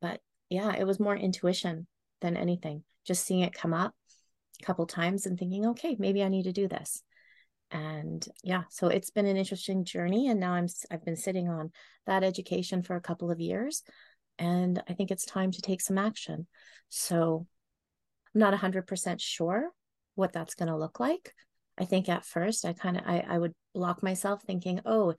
But 0.00 0.20
yeah, 0.48 0.74
it 0.74 0.86
was 0.86 1.00
more 1.00 1.16
intuition 1.16 1.86
than 2.20 2.36
anything. 2.36 2.84
Just 3.06 3.24
seeing 3.24 3.40
it 3.40 3.52
come 3.52 3.74
up 3.74 3.94
a 4.62 4.64
couple 4.64 4.86
times 4.86 5.26
and 5.26 5.38
thinking, 5.38 5.66
okay, 5.66 5.96
maybe 5.98 6.22
I 6.22 6.28
need 6.28 6.44
to 6.44 6.52
do 6.52 6.68
this 6.68 7.02
and 7.74 8.28
yeah 8.42 8.62
so 8.70 8.86
it's 8.86 9.10
been 9.10 9.26
an 9.26 9.36
interesting 9.36 9.84
journey 9.84 10.28
and 10.28 10.38
now 10.38 10.52
i'm 10.52 10.68
i've 10.90 11.04
been 11.04 11.16
sitting 11.16 11.48
on 11.48 11.70
that 12.06 12.22
education 12.22 12.82
for 12.82 12.94
a 12.96 13.00
couple 13.00 13.30
of 13.30 13.40
years 13.40 13.82
and 14.38 14.82
i 14.88 14.92
think 14.92 15.10
it's 15.10 15.26
time 15.26 15.50
to 15.50 15.60
take 15.60 15.80
some 15.80 15.98
action 15.98 16.46
so 16.88 17.46
i'm 18.34 18.40
not 18.40 18.54
100% 18.54 19.20
sure 19.20 19.70
what 20.14 20.32
that's 20.32 20.54
going 20.54 20.68
to 20.68 20.76
look 20.76 21.00
like 21.00 21.32
i 21.78 21.84
think 21.84 22.08
at 22.08 22.24
first 22.24 22.64
i 22.64 22.72
kind 22.72 22.96
of 22.96 23.02
I, 23.06 23.24
I 23.28 23.38
would 23.38 23.54
block 23.74 24.02
myself 24.02 24.42
thinking 24.42 24.80
oh 24.84 25.14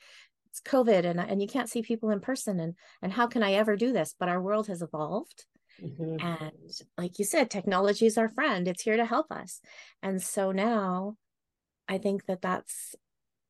it's 0.49 0.62
covid 0.62 1.06
and 1.06 1.19
and 1.19 1.41
you 1.41 1.47
can't 1.47 1.69
see 1.69 1.82
people 1.82 2.10
in 2.10 2.19
person 2.19 2.60
and 2.60 2.75
and 3.01 3.12
how 3.12 3.28
can 3.28 3.43
i 3.43 3.54
ever 3.54 3.75
do 3.75 3.91
this 3.91 4.15
but 4.17 4.30
our 4.30 4.41
world 4.41 4.67
has 4.67 4.82
evolved 4.82 5.45
mm-hmm. 5.84 6.25
and 6.25 6.71
like 6.97 7.19
you 7.19 7.25
said 7.25 7.49
technology 7.49 8.06
is 8.06 8.17
our 8.17 8.30
friend 8.30 8.67
it's 8.67 8.84
here 8.84 8.97
to 8.97 9.06
help 9.06 9.32
us 9.32 9.60
and 10.01 10.21
so 10.21 10.51
now 10.51 11.15
I 11.88 11.97
think 11.97 12.25
that 12.25 12.41
that's 12.41 12.95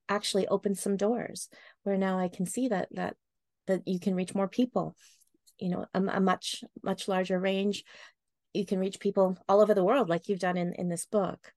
actually 0.08 0.48
opened 0.48 0.78
some 0.78 0.98
doors 0.98 1.50
where 1.84 1.98
now 1.98 2.20
I 2.20 2.28
can 2.28 2.46
see 2.46 2.68
that 2.68 2.90
that 2.92 3.16
that 3.68 3.88
you 3.88 4.00
can 4.00 4.16
reach 4.16 4.36
more 4.36 4.48
people, 4.48 4.96
you 5.60 5.70
know, 5.70 5.86
a, 5.94 6.02
a 6.02 6.20
much 6.20 6.64
much 6.84 7.08
larger 7.08 7.40
range. 7.40 7.84
You 8.56 8.66
can 8.66 8.80
reach 8.80 9.00
people 9.00 9.38
all 9.48 9.62
over 9.62 9.74
the 9.74 9.84
world, 9.84 10.10
like 10.10 10.28
you've 10.28 10.40
done 10.40 10.58
in 10.58 10.74
in 10.74 10.90
this 10.90 11.06
book. 11.06 11.54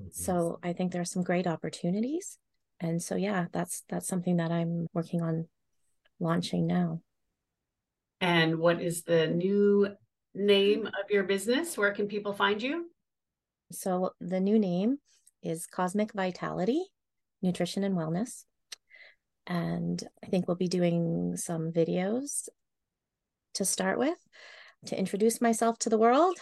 Mm-hmm. 0.00 0.10
So 0.12 0.58
I 0.62 0.72
think 0.72 0.92
there 0.92 1.00
are 1.02 1.06
some 1.06 1.22
great 1.22 1.46
opportunities, 1.46 2.38
and 2.80 3.02
so 3.02 3.16
yeah, 3.16 3.46
that's 3.52 3.82
that's 3.88 4.06
something 4.06 4.36
that 4.36 4.52
I'm 4.52 4.86
working 4.92 5.22
on 5.22 5.48
launching 6.20 6.66
now. 6.66 7.00
And 8.20 8.58
what 8.58 8.80
is 8.80 9.02
the 9.02 9.26
new 9.26 9.88
name 10.34 10.86
of 10.86 11.10
your 11.10 11.24
business? 11.24 11.76
Where 11.76 11.92
can 11.92 12.06
people 12.06 12.32
find 12.32 12.62
you? 12.62 12.90
So 13.72 14.12
the 14.20 14.40
new 14.40 14.58
name 14.58 14.98
is 15.42 15.66
Cosmic 15.66 16.12
Vitality, 16.12 16.84
Nutrition 17.42 17.82
and 17.82 17.96
Wellness. 17.96 18.44
And 19.46 20.02
I 20.22 20.28
think 20.28 20.46
we'll 20.46 20.56
be 20.56 20.68
doing 20.68 21.36
some 21.36 21.72
videos 21.72 22.48
to 23.54 23.64
start 23.64 23.98
with, 23.98 24.18
to 24.86 24.98
introduce 24.98 25.40
myself 25.40 25.78
to 25.80 25.90
the 25.90 25.98
world. 25.98 26.36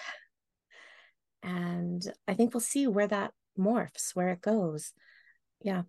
And 1.42 2.02
I 2.28 2.34
think 2.34 2.52
we'll 2.52 2.60
see 2.60 2.86
where 2.86 3.06
that 3.06 3.32
morphs, 3.58 4.14
where 4.14 4.30
it 4.30 4.40
goes. 4.40 4.92
Yeah. 5.62 5.82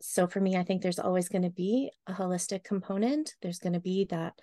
So 0.00 0.26
for 0.26 0.40
me, 0.40 0.56
I 0.56 0.62
think 0.62 0.82
there's 0.82 0.98
always 0.98 1.28
going 1.28 1.42
to 1.42 1.50
be 1.50 1.90
a 2.06 2.12
holistic 2.12 2.64
component. 2.64 3.34
There's 3.42 3.58
going 3.58 3.72
to 3.72 3.80
be 3.80 4.06
that, 4.10 4.34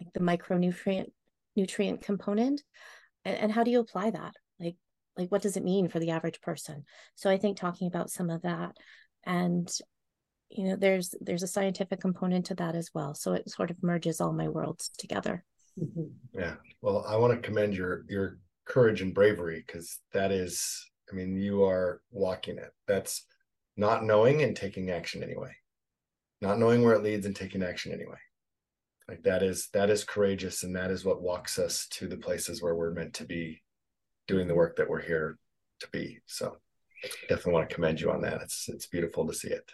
like 0.00 0.12
the 0.14 0.20
micronutrient 0.20 1.10
nutrient 1.54 2.02
component. 2.02 2.62
And, 3.24 3.36
and 3.36 3.52
how 3.52 3.64
do 3.64 3.70
you 3.70 3.80
apply 3.80 4.10
that? 4.10 4.34
Like, 4.58 4.76
like 5.16 5.30
what 5.30 5.42
does 5.42 5.56
it 5.56 5.64
mean 5.64 5.88
for 5.88 5.98
the 5.98 6.10
average 6.10 6.40
person? 6.40 6.84
So 7.14 7.30
I 7.30 7.36
think 7.36 7.56
talking 7.56 7.88
about 7.88 8.10
some 8.10 8.30
of 8.30 8.42
that 8.42 8.76
and 9.24 9.70
you 10.50 10.64
know 10.64 10.76
there's 10.76 11.14
there's 11.20 11.42
a 11.42 11.48
scientific 11.48 12.00
component 12.00 12.46
to 12.46 12.54
that 12.56 12.74
as 12.74 12.90
well 12.92 13.14
so 13.14 13.32
it 13.32 13.48
sort 13.48 13.70
of 13.70 13.82
merges 13.82 14.20
all 14.20 14.32
my 14.32 14.48
worlds 14.48 14.90
together. 14.98 15.44
Mm-hmm. 15.80 16.38
yeah. 16.38 16.54
Well 16.80 17.04
i 17.08 17.16
want 17.16 17.34
to 17.34 17.46
commend 17.46 17.74
your 17.74 18.04
your 18.08 18.38
courage 18.66 19.00
and 19.02 19.14
bravery 19.14 19.64
because 19.66 20.00
that 20.12 20.30
is 20.30 20.90
i 21.10 21.14
mean 21.14 21.36
you 21.36 21.64
are 21.64 22.00
walking 22.10 22.58
it. 22.58 22.72
That's 22.86 23.24
not 23.76 24.04
knowing 24.04 24.42
and 24.42 24.54
taking 24.54 24.90
action 24.90 25.22
anyway. 25.22 25.54
Not 26.40 26.58
knowing 26.58 26.82
where 26.82 26.94
it 26.94 27.02
leads 27.02 27.26
and 27.26 27.34
taking 27.34 27.62
action 27.62 27.92
anyway. 27.92 28.18
Like 29.08 29.22
that 29.24 29.42
is 29.42 29.68
that 29.72 29.90
is 29.90 30.04
courageous 30.04 30.62
and 30.62 30.74
that 30.76 30.90
is 30.90 31.04
what 31.04 31.22
walks 31.22 31.58
us 31.58 31.86
to 31.92 32.08
the 32.08 32.16
places 32.16 32.62
where 32.62 32.74
we're 32.74 32.92
meant 32.92 33.14
to 33.14 33.24
be 33.24 33.62
doing 34.28 34.48
the 34.48 34.54
work 34.54 34.76
that 34.76 34.88
we're 34.88 35.02
here 35.02 35.38
to 35.80 35.88
be. 35.90 36.18
So 36.26 36.56
definitely 37.28 37.52
want 37.52 37.68
to 37.68 37.74
commend 37.74 38.00
you 38.00 38.10
on 38.10 38.22
that. 38.22 38.40
It's 38.42 38.68
it's 38.68 38.86
beautiful 38.86 39.26
to 39.26 39.34
see 39.34 39.48
it. 39.48 39.70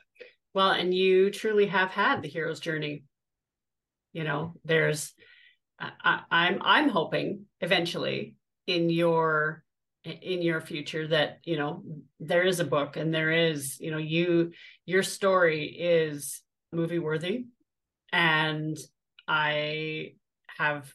Well, 0.54 0.70
and 0.70 0.94
you 0.94 1.30
truly 1.30 1.66
have 1.66 1.90
had 1.90 2.22
the 2.22 2.28
hero's 2.28 2.61
journey. 2.61 3.04
You 4.12 4.24
know, 4.24 4.54
there's 4.64 5.12
I, 5.79 6.21
I'm 6.31 6.59
I'm 6.62 6.88
hoping 6.88 7.47
eventually 7.61 8.37
in 8.67 8.91
your 8.91 9.62
in 10.05 10.43
your 10.43 10.61
future 10.61 11.07
that 11.09 11.38
you 11.45 11.57
know 11.57 11.83
there 12.21 12.45
is 12.45 12.61
a 12.61 12.64
book 12.64 12.97
and 12.97 13.12
there 13.12 13.31
is 13.31 13.79
you 13.81 13.91
know 13.91 13.99
you 13.99 14.53
your 14.87 15.03
story 15.03 15.67
is 15.67 16.43
movie 16.73 16.99
worthy 16.99 17.47
and 18.12 18.77
i 19.27 20.12
have 20.47 20.93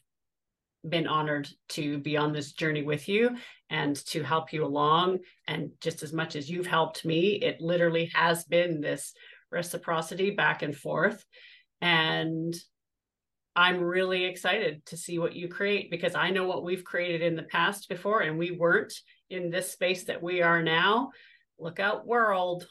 been 0.88 1.06
honored 1.06 1.48
to 1.68 1.98
be 1.98 2.16
on 2.16 2.32
this 2.32 2.52
journey 2.52 2.82
with 2.82 3.08
you 3.08 3.36
and 3.70 3.96
to 4.06 4.22
help 4.22 4.52
you 4.52 4.64
along 4.64 5.18
and 5.46 5.70
just 5.80 6.02
as 6.02 6.12
much 6.12 6.34
as 6.34 6.50
you've 6.50 6.66
helped 6.66 7.04
me 7.04 7.34
it 7.34 7.60
literally 7.60 8.10
has 8.14 8.44
been 8.44 8.80
this 8.80 9.14
reciprocity 9.54 10.32
back 10.32 10.62
and 10.62 10.76
forth. 10.76 11.24
And 11.80 12.54
I'm 13.56 13.80
really 13.80 14.24
excited 14.24 14.84
to 14.86 14.96
see 14.96 15.18
what 15.18 15.34
you 15.34 15.48
create 15.48 15.90
because 15.90 16.14
I 16.14 16.30
know 16.30 16.46
what 16.46 16.64
we've 16.64 16.84
created 16.84 17.22
in 17.22 17.36
the 17.36 17.44
past 17.44 17.88
before 17.88 18.20
and 18.20 18.36
we 18.36 18.50
weren't 18.50 18.92
in 19.30 19.50
this 19.50 19.70
space 19.70 20.04
that 20.04 20.22
we 20.22 20.42
are 20.42 20.62
now. 20.62 21.12
Look 21.58 21.78
out, 21.78 22.06
world. 22.06 22.66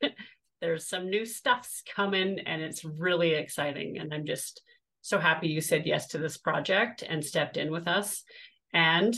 There's 0.60 0.88
some 0.88 1.10
new 1.10 1.26
stuff's 1.26 1.82
coming 1.94 2.40
and 2.40 2.62
it's 2.62 2.84
really 2.84 3.34
exciting. 3.34 3.98
And 3.98 4.12
I'm 4.14 4.24
just 4.24 4.62
so 5.02 5.18
happy 5.18 5.48
you 5.48 5.60
said 5.60 5.86
yes 5.86 6.08
to 6.08 6.18
this 6.18 6.38
project 6.38 7.04
and 7.06 7.22
stepped 7.22 7.58
in 7.58 7.70
with 7.70 7.86
us. 7.86 8.24
And 8.72 9.14